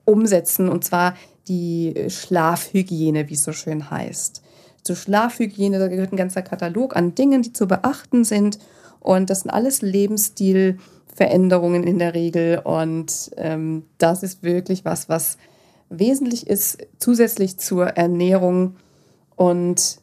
umsetzen. 0.06 0.70
Und 0.70 0.86
zwar 0.86 1.15
die 1.48 1.96
Schlafhygiene, 2.10 3.28
wie 3.28 3.34
es 3.34 3.44
so 3.44 3.54
schön 3.54 3.89
heißt. 3.89 4.44
Zur 4.84 4.96
Schlafhygiene, 4.96 5.80
da 5.80 5.88
gehört 5.88 6.13
ein 6.13 6.17
ganzer 6.17 6.44
Katalog 6.44 6.96
an 6.96 7.15
Dingen, 7.15 7.41
die 7.41 7.52
zu 7.52 7.67
beachten 7.67 8.24
sind. 8.24 8.60
Und 9.00 9.32
das 9.32 9.39
sind 9.39 9.50
alles 9.50 9.82
Lebensstilveränderungen 9.82 11.86
in 11.86 11.98
der 11.98 12.13
Regel. 12.13 12.60
Und 12.60 13.32
ähm, 13.36 13.88
das 13.98 14.22
ist 14.22 14.44
wirklich 14.44 14.86
was, 14.86 15.10
was 15.10 15.39
wesentlich 15.89 16.46
ist, 16.46 16.78
zusätzlich 17.00 17.58
zur 17.58 17.88
Ernährung. 17.88 18.76
Und 19.36 20.00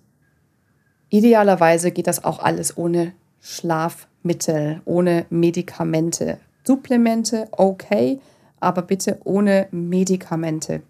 idealerweise 1.11 1.91
geht 1.91 2.07
das 2.07 2.25
auch 2.25 2.41
alles 2.41 2.77
ohne 2.77 3.12
Schlafmittel, 3.41 4.81
ohne 4.85 5.27
Medikamente. 5.31 6.38
Supplemente, 6.64 7.49
okay, 7.53 8.21
aber 8.61 8.83
bitte 8.83 9.21
ohne 9.25 9.69
Medikamente. 9.71 10.83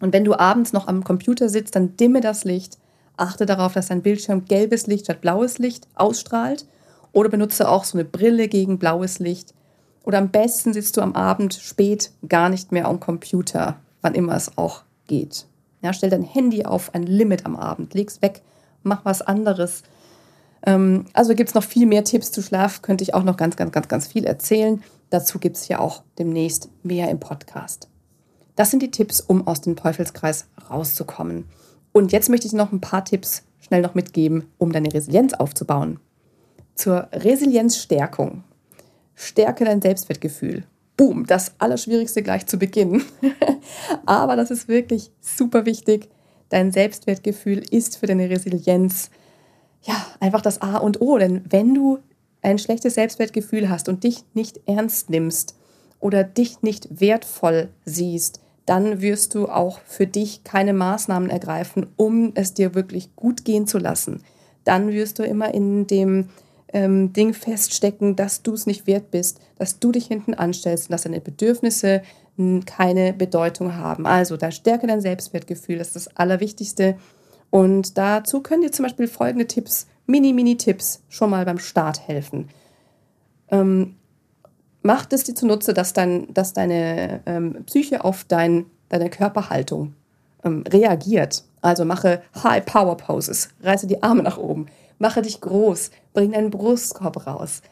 Und 0.00 0.12
wenn 0.12 0.24
du 0.24 0.34
abends 0.34 0.72
noch 0.72 0.86
am 0.86 1.04
Computer 1.04 1.48
sitzt, 1.48 1.76
dann 1.76 1.96
dimme 1.96 2.20
das 2.20 2.44
Licht. 2.44 2.78
Achte 3.16 3.46
darauf, 3.46 3.72
dass 3.72 3.88
dein 3.88 4.02
Bildschirm 4.02 4.44
gelbes 4.44 4.86
Licht 4.86 5.06
statt 5.06 5.20
blaues 5.20 5.58
Licht 5.58 5.86
ausstrahlt. 5.94 6.66
Oder 7.12 7.28
benutze 7.28 7.68
auch 7.68 7.84
so 7.84 7.96
eine 7.96 8.04
Brille 8.04 8.48
gegen 8.48 8.78
blaues 8.78 9.18
Licht. 9.18 9.54
Oder 10.02 10.18
am 10.18 10.30
besten 10.30 10.72
sitzt 10.72 10.96
du 10.96 11.00
am 11.00 11.14
Abend 11.14 11.54
spät 11.54 12.10
gar 12.28 12.48
nicht 12.48 12.72
mehr 12.72 12.86
am 12.86 13.00
Computer, 13.00 13.80
wann 14.02 14.14
immer 14.14 14.34
es 14.34 14.58
auch 14.58 14.82
geht. 15.06 15.46
Ja, 15.84 15.92
stell 15.92 16.08
dein 16.08 16.22
Handy 16.22 16.64
auf 16.64 16.94
ein 16.94 17.02
Limit 17.02 17.44
am 17.44 17.56
Abend, 17.56 17.92
leg's 17.92 18.22
weg, 18.22 18.40
mach 18.82 19.04
was 19.04 19.20
anderes. 19.20 19.82
Ähm, 20.64 21.04
also 21.12 21.34
gibt 21.34 21.50
es 21.50 21.54
noch 21.54 21.62
viel 21.62 21.84
mehr 21.84 22.04
Tipps 22.04 22.32
zu 22.32 22.40
Schlaf, 22.40 22.80
könnte 22.80 23.04
ich 23.04 23.12
auch 23.12 23.22
noch 23.22 23.36
ganz, 23.36 23.54
ganz, 23.56 23.70
ganz, 23.70 23.86
ganz 23.86 24.06
viel 24.06 24.24
erzählen. 24.24 24.82
Dazu 25.10 25.38
gibt 25.38 25.56
es 25.56 25.68
ja 25.68 25.80
auch 25.80 26.02
demnächst 26.18 26.70
mehr 26.82 27.10
im 27.10 27.20
Podcast. 27.20 27.90
Das 28.56 28.70
sind 28.70 28.82
die 28.82 28.90
Tipps, 28.90 29.20
um 29.20 29.46
aus 29.46 29.60
dem 29.60 29.76
Teufelskreis 29.76 30.46
rauszukommen. 30.70 31.50
Und 31.92 32.12
jetzt 32.12 32.30
möchte 32.30 32.46
ich 32.46 32.54
noch 32.54 32.72
ein 32.72 32.80
paar 32.80 33.04
Tipps 33.04 33.42
schnell 33.60 33.82
noch 33.82 33.94
mitgeben, 33.94 34.46
um 34.56 34.72
deine 34.72 34.90
Resilienz 34.90 35.34
aufzubauen. 35.34 36.00
Zur 36.74 37.08
Resilienzstärkung. 37.12 38.42
Stärke 39.14 39.66
dein 39.66 39.82
Selbstwertgefühl. 39.82 40.64
Boom, 40.96 41.26
das 41.26 41.52
Allerschwierigste 41.58 42.22
gleich 42.22 42.46
zu 42.46 42.58
Beginn. 42.58 43.02
Aber 44.06 44.36
das 44.36 44.50
ist 44.50 44.68
wirklich 44.68 45.10
super 45.20 45.66
wichtig. 45.66 46.08
Dein 46.50 46.70
Selbstwertgefühl 46.70 47.58
ist 47.58 47.96
für 47.96 48.06
deine 48.06 48.30
Resilienz 48.30 49.10
ja 49.82 49.94
einfach 50.20 50.40
das 50.40 50.62
A 50.62 50.76
und 50.76 51.00
O. 51.00 51.18
Denn 51.18 51.44
wenn 51.50 51.74
du 51.74 51.98
ein 52.42 52.58
schlechtes 52.58 52.94
Selbstwertgefühl 52.94 53.68
hast 53.68 53.88
und 53.88 54.04
dich 54.04 54.24
nicht 54.34 54.60
ernst 54.66 55.10
nimmst 55.10 55.56
oder 55.98 56.22
dich 56.22 56.62
nicht 56.62 57.00
wertvoll 57.00 57.70
siehst, 57.84 58.40
dann 58.66 59.00
wirst 59.00 59.34
du 59.34 59.48
auch 59.48 59.80
für 59.84 60.06
dich 60.06 60.44
keine 60.44 60.72
Maßnahmen 60.72 61.28
ergreifen, 61.28 61.86
um 61.96 62.32
es 62.34 62.54
dir 62.54 62.74
wirklich 62.74 63.14
gut 63.16 63.44
gehen 63.44 63.66
zu 63.66 63.78
lassen. 63.78 64.22
Dann 64.64 64.92
wirst 64.92 65.18
du 65.18 65.22
immer 65.22 65.52
in 65.52 65.86
dem 65.86 66.30
ähm, 66.74 67.12
Ding 67.12 67.32
feststecken, 67.32 68.16
dass 68.16 68.42
du 68.42 68.52
es 68.52 68.66
nicht 68.66 68.86
wert 68.86 69.10
bist, 69.10 69.40
dass 69.56 69.78
du 69.78 69.92
dich 69.92 70.06
hinten 70.06 70.34
anstellst 70.34 70.88
und 70.88 70.92
dass 70.92 71.04
deine 71.04 71.20
Bedürfnisse 71.20 72.02
keine 72.66 73.12
Bedeutung 73.12 73.76
haben. 73.76 74.06
Also 74.06 74.36
da 74.36 74.50
stärke 74.50 74.88
dein 74.88 75.00
Selbstwertgefühl, 75.00 75.78
das 75.78 75.88
ist 75.88 75.96
das 75.96 76.16
Allerwichtigste. 76.16 76.96
Und 77.50 77.96
dazu 77.96 78.40
können 78.40 78.62
dir 78.62 78.72
zum 78.72 78.82
Beispiel 78.82 79.06
folgende 79.06 79.46
Tipps, 79.46 79.86
Mini-Mini-Tipps 80.06 81.02
schon 81.08 81.30
mal 81.30 81.44
beim 81.44 81.60
Start 81.60 82.08
helfen. 82.08 82.48
Ähm, 83.52 83.94
macht 84.82 85.12
es 85.12 85.22
dir 85.22 85.36
zunutze, 85.36 85.74
dass, 85.74 85.92
dein, 85.92 86.34
dass 86.34 86.52
deine 86.52 87.20
ähm, 87.26 87.64
Psyche 87.66 88.04
auf 88.04 88.24
dein, 88.24 88.66
deine 88.88 89.10
Körperhaltung 89.10 89.94
ähm, 90.42 90.64
reagiert. 90.68 91.44
Also 91.62 91.84
mache 91.84 92.22
High 92.42 92.66
Power 92.66 92.96
Poses, 92.96 93.50
reiße 93.62 93.86
die 93.86 94.02
Arme 94.02 94.24
nach 94.24 94.38
oben, 94.38 94.66
mache 94.98 95.22
dich 95.22 95.40
groß, 95.40 95.90
bring 96.12 96.32
deinen 96.32 96.50
Brustkorb 96.50 97.26
raus, 97.26 97.62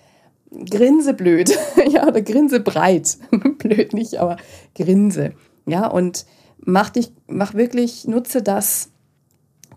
grinse 0.71 1.15
blöd, 1.15 1.57
ja, 1.91 2.07
oder 2.07 2.23
grinse 2.23 2.61
breit, 2.61 3.19
blöd 3.59 3.93
nicht, 3.93 4.17
aber 4.17 4.37
grinse, 4.75 5.33
ja, 5.67 5.87
und 5.87 6.27
mach 6.59 6.91
dich, 6.91 7.13
mach 7.27 7.55
wirklich, 7.55 8.07
nutze 8.07 8.43
das, 8.43 8.91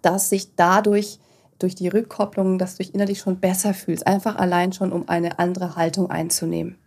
dass 0.02 0.30
sich 0.30 0.56
dadurch 0.56 1.20
durch 1.60 1.76
die 1.76 1.88
Rückkopplung, 1.88 2.58
dass 2.58 2.76
du 2.76 2.84
dich 2.84 2.94
innerlich 2.94 3.20
schon 3.20 3.40
besser 3.40 3.74
fühlst, 3.74 4.06
einfach 4.06 4.36
allein 4.36 4.74
schon, 4.74 4.92
um 4.92 5.08
eine 5.08 5.40
andere 5.40 5.76
Haltung 5.76 6.10
einzunehmen. 6.10 6.78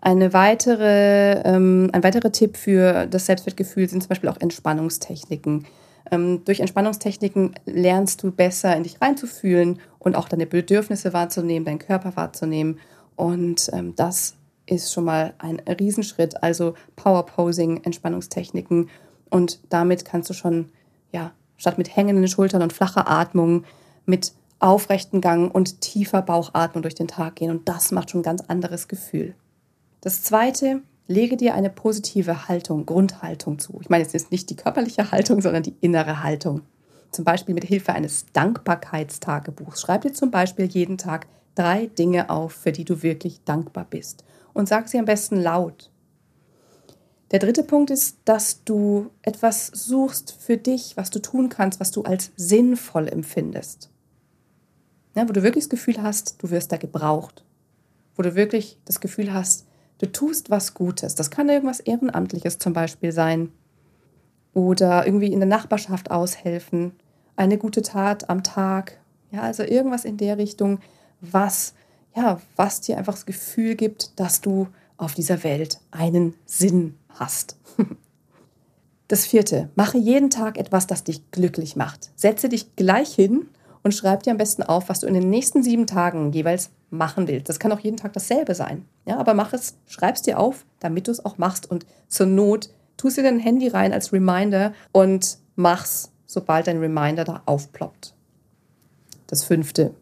Eine 0.00 0.32
weitere, 0.32 1.42
ähm, 1.44 1.90
ein 1.92 2.04
weiterer 2.04 2.30
Tipp 2.30 2.56
für 2.56 3.06
das 3.06 3.26
Selbstwertgefühl 3.26 3.88
sind 3.88 4.02
zum 4.02 4.08
Beispiel 4.08 4.28
auch 4.28 4.40
Entspannungstechniken. 4.40 5.66
Ähm, 6.10 6.44
durch 6.44 6.60
Entspannungstechniken 6.60 7.54
lernst 7.66 8.22
du 8.22 8.30
besser 8.30 8.74
in 8.76 8.82
dich 8.82 9.00
reinzufühlen 9.00 9.80
und 9.98 10.16
auch 10.16 10.28
deine 10.28 10.46
Bedürfnisse 10.46 11.12
wahrzunehmen, 11.12 11.64
deinen 11.64 11.78
Körper 11.78 12.16
wahrzunehmen. 12.16 12.78
Und 13.16 13.70
ähm, 13.72 13.94
das 13.96 14.34
ist 14.66 14.92
schon 14.92 15.04
mal 15.04 15.34
ein 15.38 15.60
Riesenschritt. 15.60 16.42
Also 16.42 16.74
Power 16.96 17.26
Posing, 17.26 17.82
Entspannungstechniken. 17.84 18.90
Und 19.30 19.60
damit 19.68 20.04
kannst 20.04 20.30
du 20.30 20.34
schon, 20.34 20.70
ja, 21.12 21.32
statt 21.56 21.78
mit 21.78 21.94
hängenden 21.94 22.28
Schultern 22.28 22.62
und 22.62 22.72
flacher 22.72 23.08
Atmung, 23.10 23.64
mit 24.06 24.32
aufrechten 24.60 25.20
Gang 25.20 25.54
und 25.54 25.80
tiefer 25.80 26.22
Bauchatmung 26.22 26.82
durch 26.82 26.94
den 26.94 27.08
Tag 27.08 27.36
gehen. 27.36 27.50
Und 27.50 27.68
das 27.68 27.92
macht 27.92 28.10
schon 28.10 28.20
ein 28.20 28.24
ganz 28.24 28.42
anderes 28.42 28.88
Gefühl. 28.88 29.34
Das 30.00 30.22
zweite, 30.22 30.82
lege 31.08 31.36
dir 31.36 31.54
eine 31.54 31.70
positive 31.70 32.48
Haltung, 32.48 32.86
Grundhaltung 32.86 33.58
zu. 33.58 33.78
Ich 33.80 33.88
meine, 33.88 34.04
es 34.04 34.14
ist 34.14 34.30
nicht 34.30 34.50
die 34.50 34.56
körperliche 34.56 35.10
Haltung, 35.10 35.40
sondern 35.40 35.62
die 35.62 35.74
innere 35.80 36.22
Haltung. 36.22 36.62
Zum 37.10 37.24
Beispiel 37.24 37.54
mit 37.54 37.64
Hilfe 37.64 37.94
eines 37.94 38.26
Dankbarkeitstagebuchs. 38.32 39.80
Schreib 39.80 40.02
dir 40.02 40.12
zum 40.12 40.30
Beispiel 40.30 40.66
jeden 40.66 40.98
Tag 40.98 41.26
drei 41.54 41.86
Dinge 41.86 42.30
auf, 42.30 42.52
für 42.52 42.70
die 42.72 42.84
du 42.84 43.02
wirklich 43.02 43.42
dankbar 43.44 43.86
bist. 43.88 44.24
Und 44.52 44.68
sag 44.68 44.88
sie 44.88 44.98
am 44.98 45.06
besten 45.06 45.40
laut. 45.40 45.90
Der 47.30 47.38
dritte 47.38 47.62
Punkt 47.62 47.90
ist, 47.90 48.18
dass 48.24 48.64
du 48.64 49.10
etwas 49.22 49.66
suchst 49.66 50.36
für 50.38 50.56
dich, 50.56 50.96
was 50.96 51.10
du 51.10 51.20
tun 51.20 51.48
kannst, 51.48 51.80
was 51.80 51.90
du 51.90 52.02
als 52.02 52.30
sinnvoll 52.36 53.08
empfindest. 53.08 53.90
Ja, 55.14 55.28
wo 55.28 55.32
du 55.32 55.42
wirklich 55.42 55.64
das 55.64 55.70
Gefühl 55.70 56.02
hast, 56.02 56.42
du 56.42 56.50
wirst 56.50 56.70
da 56.70 56.76
gebraucht. 56.76 57.44
Wo 58.14 58.22
du 58.22 58.34
wirklich 58.34 58.78
das 58.84 59.00
Gefühl 59.00 59.32
hast, 59.32 59.67
Du 59.98 60.10
tust 60.10 60.50
was 60.50 60.74
Gutes. 60.74 61.14
Das 61.14 61.30
kann 61.30 61.48
irgendwas 61.48 61.80
Ehrenamtliches 61.80 62.58
zum 62.58 62.72
Beispiel 62.72 63.12
sein. 63.12 63.50
Oder 64.54 65.06
irgendwie 65.06 65.32
in 65.32 65.40
der 65.40 65.48
Nachbarschaft 65.48 66.10
aushelfen. 66.10 66.92
Eine 67.36 67.58
gute 67.58 67.82
Tat 67.82 68.30
am 68.30 68.42
Tag. 68.42 68.98
Ja, 69.30 69.42
also 69.42 69.62
irgendwas 69.62 70.04
in 70.04 70.16
der 70.16 70.38
Richtung, 70.38 70.80
was, 71.20 71.74
ja, 72.16 72.40
was 72.56 72.80
dir 72.80 72.96
einfach 72.96 73.14
das 73.14 73.26
Gefühl 73.26 73.74
gibt, 73.74 74.18
dass 74.18 74.40
du 74.40 74.68
auf 74.96 75.14
dieser 75.14 75.44
Welt 75.44 75.80
einen 75.90 76.34
Sinn 76.46 76.96
hast. 77.08 77.56
Das 79.10 79.24
vierte, 79.24 79.70
mache 79.74 79.96
jeden 79.96 80.28
Tag 80.28 80.58
etwas, 80.58 80.86
das 80.86 81.02
dich 81.02 81.30
glücklich 81.30 81.76
macht. 81.76 82.10
Setze 82.14 82.50
dich 82.50 82.76
gleich 82.76 83.14
hin 83.14 83.48
und 83.82 83.92
schreib 83.92 84.22
dir 84.22 84.30
am 84.30 84.36
besten 84.36 84.62
auf, 84.62 84.88
was 84.88 85.00
du 85.00 85.06
in 85.06 85.14
den 85.14 85.30
nächsten 85.30 85.62
sieben 85.62 85.86
Tagen 85.86 86.32
jeweils 86.32 86.70
machen 86.90 87.28
willst. 87.28 87.48
Das 87.48 87.58
kann 87.58 87.72
auch 87.72 87.80
jeden 87.80 87.96
Tag 87.96 88.12
dasselbe 88.12 88.54
sein. 88.54 88.84
Ja, 89.04 89.18
aber 89.18 89.34
mach 89.34 89.52
es, 89.52 89.76
schreib 89.86 90.16
es 90.16 90.22
dir 90.22 90.38
auf, 90.38 90.64
damit 90.80 91.06
du 91.06 91.10
es 91.10 91.24
auch 91.24 91.38
machst 91.38 91.70
und 91.70 91.86
zur 92.08 92.26
Not 92.26 92.70
tust 92.96 93.16
dir 93.16 93.22
dein 93.22 93.38
Handy 93.38 93.68
rein 93.68 93.92
als 93.92 94.12
Reminder 94.12 94.72
und 94.92 95.38
mach's, 95.56 96.10
sobald 96.26 96.66
dein 96.66 96.78
Reminder 96.78 97.24
da 97.24 97.42
aufploppt. 97.46 98.14
Das 99.26 99.44
fünfte. 99.44 99.94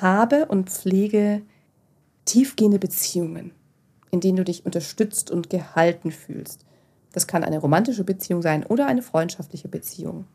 Habe 0.00 0.46
und 0.46 0.70
pflege 0.70 1.42
tiefgehende 2.24 2.78
Beziehungen, 2.78 3.52
in 4.10 4.20
denen 4.20 4.36
du 4.36 4.44
dich 4.44 4.64
unterstützt 4.66 5.30
und 5.30 5.50
gehalten 5.50 6.10
fühlst. 6.10 6.64
Das 7.12 7.26
kann 7.26 7.44
eine 7.44 7.58
romantische 7.58 8.04
Beziehung 8.04 8.42
sein 8.42 8.64
oder 8.66 8.86
eine 8.86 9.02
freundschaftliche 9.02 9.68
Beziehung. 9.68 10.26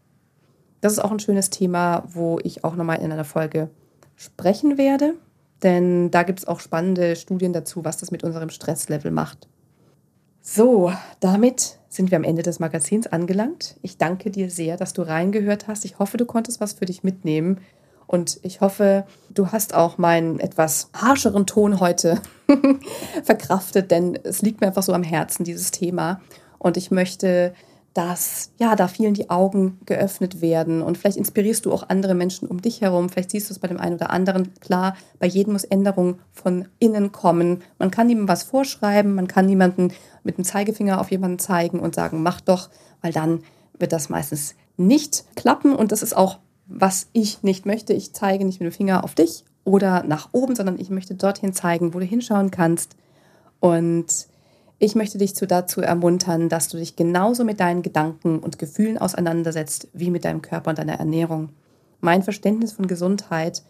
Das 0.82 0.94
ist 0.94 1.00
auch 1.00 1.12
ein 1.12 1.20
schönes 1.20 1.50
Thema, 1.50 2.04
wo 2.08 2.40
ich 2.44 2.64
auch 2.64 2.76
nochmal 2.76 3.00
in 3.00 3.12
einer 3.12 3.26
Folge 3.26 3.70
sprechen 4.16 4.78
werde, 4.78 5.16
denn 5.64 6.12
da 6.12 6.24
gibt 6.24 6.40
es 6.40 6.48
auch 6.48 6.60
spannende 6.60 7.16
Studien 7.16 7.54
dazu, 7.54 7.84
was 7.84 7.98
das 7.98 8.12
mit 8.12 8.24
unserem 8.24 8.50
Stresslevel 8.50 9.12
macht. 9.12 9.48
So, 10.42 10.92
damit 11.20 11.80
sind 11.90 12.12
wir 12.12 12.18
am 12.18 12.24
Ende 12.24 12.44
des 12.44 12.60
Magazins 12.60 13.08
angelangt. 13.08 13.76
Ich 13.82 13.98
danke 13.98 14.32
dir 14.32 14.50
sehr, 14.50 14.78
dass 14.78 14.94
du 14.94 15.02
reingehört 15.02 15.68
hast. 15.68 15.86
Ich 15.86 16.00
hoffe, 16.00 16.18
du 16.18 16.26
konntest 16.26 16.62
was 16.62 16.74
für 16.74 16.86
dich 16.86 17.04
mitnehmen. 17.04 17.60
Und 18.08 18.40
ich 18.42 18.60
hoffe, 18.62 19.06
du 19.30 19.52
hast 19.52 19.76
auch 19.76 19.98
meinen 19.98 20.40
etwas 20.40 20.90
harscheren 20.94 21.46
Ton 21.46 21.80
heute 21.80 22.20
verkraftet, 23.24 23.92
denn 23.92 24.18
es 24.24 24.42
liegt 24.42 24.62
mir 24.62 24.68
einfach 24.68 24.82
so 24.82 24.94
am 24.94 25.04
Herzen, 25.04 25.44
dieses 25.44 25.70
Thema. 25.72 26.20
Und 26.58 26.78
ich 26.78 26.90
möchte 26.90 27.54
dass 27.94 28.52
ja, 28.60 28.76
da 28.76 28.88
vielen 28.88 29.14
die 29.14 29.30
Augen 29.30 29.80
geöffnet 29.86 30.42
werden 30.42 30.82
und 30.82 30.98
vielleicht 30.98 31.18
inspirierst 31.18 31.66
du 31.66 31.74
auch 31.74 31.90
andere 31.90 32.14
Menschen 32.14 32.48
um 32.48 32.62
dich 32.62 32.82
herum, 32.82 33.10
vielleicht 33.10 33.32
siehst 33.32 33.50
du 33.50 33.54
es 33.54 33.60
bei 33.60 33.68
dem 33.68 33.80
einen 33.80 33.96
oder 33.96 34.12
anderen. 34.12 34.54
Klar, 34.60 34.96
bei 35.18 35.28
jedem 35.28 35.54
muss 35.54 35.64
Änderung 35.64 36.20
von 36.32 36.68
innen 36.78 37.12
kommen. 37.12 37.64
Man 37.80 37.92
kann 37.92 38.08
niemandem 38.08 38.30
was 38.30 38.44
vorschreiben, 38.44 39.16
man 39.16 39.28
kann 39.28 39.48
niemanden 39.48 39.92
mit 40.24 40.38
dem 40.38 40.44
Zeigefinger 40.44 41.02
auf 41.02 41.12
jemanden 41.12 41.40
zeigen 41.40 41.80
und 41.80 41.96
sagen, 41.96 42.22
mach 42.22 42.42
doch, 42.42 42.70
weil 43.02 43.12
dann 43.12 43.44
wird 43.78 43.92
das 43.92 44.10
meistens 44.10 44.56
nicht 44.78 45.26
klappen 45.36 45.76
und 45.76 45.92
das 45.92 46.04
ist 46.04 46.16
auch, 46.16 46.40
was 46.68 47.08
ich 47.14 47.44
nicht 47.44 47.66
möchte. 47.66 47.94
Ich 47.94 48.14
zeige 48.14 48.46
nicht 48.46 48.60
mit 48.60 48.72
dem 48.72 48.76
Finger 48.76 49.04
auf 49.04 49.16
dich 49.16 49.44
oder 49.64 50.04
nach 50.04 50.30
oben, 50.32 50.56
sondern 50.56 50.80
ich 50.80 50.90
möchte 50.90 51.16
dorthin 51.16 51.54
zeigen, 51.54 51.94
wo 51.94 52.00
du 52.00 52.06
hinschauen 52.06 52.52
kannst. 52.52 52.96
Und 53.60 54.28
ich 54.80 54.96
möchte 54.96 55.18
dich 55.18 55.34
dazu 55.34 55.82
ermuntern, 55.82 56.48
dass 56.48 56.70
du 56.70 56.78
dich 56.78 56.96
genauso 56.96 57.44
mit 57.44 57.60
deinen 57.60 57.82
Gedanken 57.82 58.40
und 58.40 58.58
Gefühlen 58.58 58.98
auseinandersetzt 58.98 59.90
wie 59.94 60.10
mit 60.10 60.24
deinem 60.24 60.42
Körper 60.42 60.70
und 60.70 60.80
deiner 60.80 61.00
Ernährung. 61.00 61.50
Mein 62.00 62.24
Verständnis 62.24 62.72
von 62.72 62.88
Gesundheit 62.88 63.62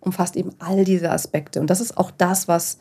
umfasst 0.00 0.36
eben 0.36 0.50
all 0.58 0.84
diese 0.84 1.10
Aspekte. 1.10 1.60
Und 1.60 1.70
das 1.70 1.80
ist 1.80 1.96
auch 1.96 2.10
das, 2.10 2.48
was, 2.48 2.78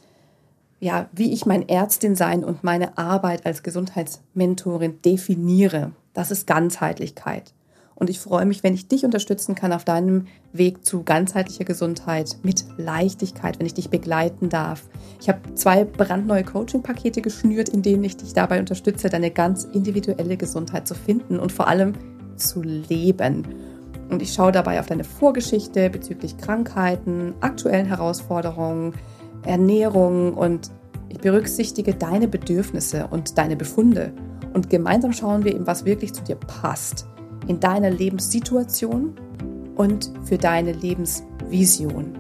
ja, 0.82 1.08
wie 1.14 1.32
ich 1.32 1.46
mein 1.46 1.68
Ärztin 1.68 2.16
sein 2.16 2.44
und 2.44 2.64
meine 2.64 2.98
Arbeit 2.98 3.46
als 3.46 3.64
Gesundheitsmentorin 3.64 5.02
definiere. 5.02 5.92
Das 6.14 6.30
ist 6.30 6.46
Ganzheitlichkeit. 6.46 7.54
Und 8.00 8.12
ich 8.12 8.20
freue 8.20 8.46
mich, 8.46 8.64
wenn 8.64 8.76
ich 8.76 8.88
dich 8.88 9.06
unterstützen 9.06 9.56
kann 9.56 9.74
auf 9.74 9.84
deinem 9.84 10.28
Weg 10.54 10.86
zu 10.86 11.02
ganzheitlicher 11.02 11.66
Gesundheit 11.66 12.38
mit 12.44 12.64
Leichtigkeit, 12.78 13.58
wenn 13.58 13.66
ich 13.66 13.74
dich 13.74 13.90
begleiten 13.90 14.50
darf. 14.50 14.84
Ich 15.20 15.30
habe 15.30 15.40
zwei 15.56 15.84
brandneue 15.84 16.44
Coaching-Pakete 16.44 17.24
geschnürt, 17.24 17.70
in 17.70 17.82
denen 17.82 18.04
ich 18.04 18.16
dich 18.16 18.34
dabei 18.34 18.60
unterstütze, 18.60 19.10
deine 19.10 19.32
ganz 19.32 19.64
individuelle 19.64 20.38
Gesundheit 20.38 20.88
zu 20.88 20.94
finden 20.94 21.40
und 21.40 21.52
vor 21.52 21.68
allem 21.68 21.94
zu 22.36 22.62
leben. 22.62 23.48
Und 24.10 24.22
ich 24.22 24.32
schaue 24.32 24.52
dabei 24.52 24.80
auf 24.80 24.86
deine 24.86 25.04
Vorgeschichte 25.04 25.90
bezüglich 25.90 26.38
Krankheiten, 26.38 27.34
aktuellen 27.42 27.88
Herausforderungen, 27.88 28.94
Ernährung 29.44 30.36
und 30.36 30.70
ich 31.10 31.18
berücksichtige 31.18 31.96
deine 31.96 32.28
Bedürfnisse 32.28 33.08
und 33.10 33.40
deine 33.40 33.56
Befunde. 33.56 34.14
Und 34.54 34.70
gemeinsam 34.70 35.14
schauen 35.14 35.46
wir 35.46 35.56
eben, 35.56 35.66
was 35.66 35.84
wirklich 35.84 36.14
zu 36.14 36.22
dir 36.22 36.36
passt 36.36 37.08
in 37.48 37.60
deiner 37.60 37.90
Lebenssituation 37.90 39.14
und 39.76 40.12
für 40.24 40.38
deine 40.38 40.74
Lebensvision. 40.74 42.14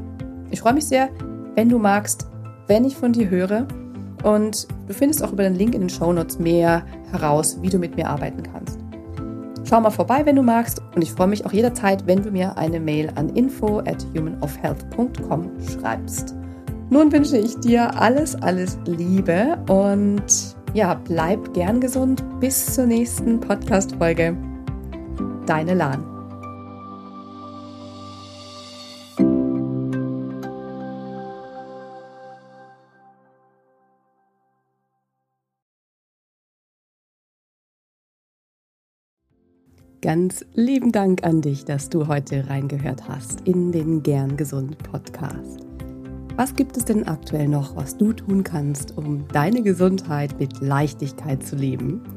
Ich 0.52 0.62
freue 0.62 0.74
mich 0.74 0.86
sehr, 0.86 1.10
wenn 1.56 1.70
du 1.70 1.80
magst, 1.80 2.28
wenn 2.68 2.86
ich 2.86 2.96
von 2.96 3.14
dir 3.14 3.30
höre. 3.30 3.68
Und 4.24 4.68
du 4.88 4.94
findest 4.94 5.24
auch 5.24 5.32
über 5.32 5.44
den 5.44 5.56
Link 5.56 5.76
in 5.76 5.82
den 5.82 5.90
Show 5.90 6.12
Notes 6.12 6.40
mehr 6.40 6.84
heraus, 7.12 7.58
wie 7.62 7.70
du 7.70 7.78
mit 7.78 7.96
mir 7.96 8.08
arbeiten 8.08 8.44
kannst. 8.44 8.80
Schau 9.64 9.82
mal 9.82 9.90
vorbei, 9.90 10.26
wenn 10.26 10.38
du 10.38 10.44
magst. 10.44 10.82
Und 10.96 11.02
ich 11.02 11.12
freue 11.12 11.28
mich 11.28 11.46
auch 11.46 11.52
jederzeit, 11.52 12.08
wenn 12.08 12.24
du 12.24 12.32
mir 12.32 12.58
eine 12.58 12.80
Mail 12.80 13.12
an 13.16 13.30
info 13.30 13.80
at 13.80 14.06
humanofhealth.com 14.16 15.52
schreibst. 15.62 16.36
Nun 16.90 17.12
wünsche 17.12 17.38
ich 17.38 17.58
dir 17.60 18.00
alles, 18.00 18.36
alles 18.36 18.78
Liebe 18.86 19.58
und 19.68 20.24
ja, 20.74 20.94
bleib 20.94 21.54
gern 21.54 21.82
gesund. 21.82 22.24
Bis 22.40 22.74
zur 22.74 22.86
nächsten 22.86 23.40
Podcast-Folge. 23.42 24.57
Deine 25.48 25.74
Lahn. 25.74 26.04
Ganz 40.02 40.46
lieben 40.54 40.92
Dank 40.92 41.24
an 41.24 41.42
dich, 41.42 41.66
dass 41.66 41.90
du 41.90 42.08
heute 42.08 42.50
reingehört 42.50 43.10
hast 43.10 43.42
in 43.48 43.72
den 43.72 44.04
Gern 44.04 44.38
Gesund 44.38 44.78
Podcast. 44.78 45.62
Was 46.36 46.56
gibt 46.56 46.78
es 46.78 46.86
denn 46.86 47.08
aktuell 47.08 47.48
noch, 47.48 47.76
was 47.76 47.98
du 47.98 48.14
tun 48.14 48.44
kannst, 48.44 48.98
um 48.98 49.28
deine 49.30 49.64
Gesundheit 49.64 50.40
mit 50.40 50.62
Leichtigkeit 50.62 51.42
zu 51.42 51.56
leben? 51.56 52.17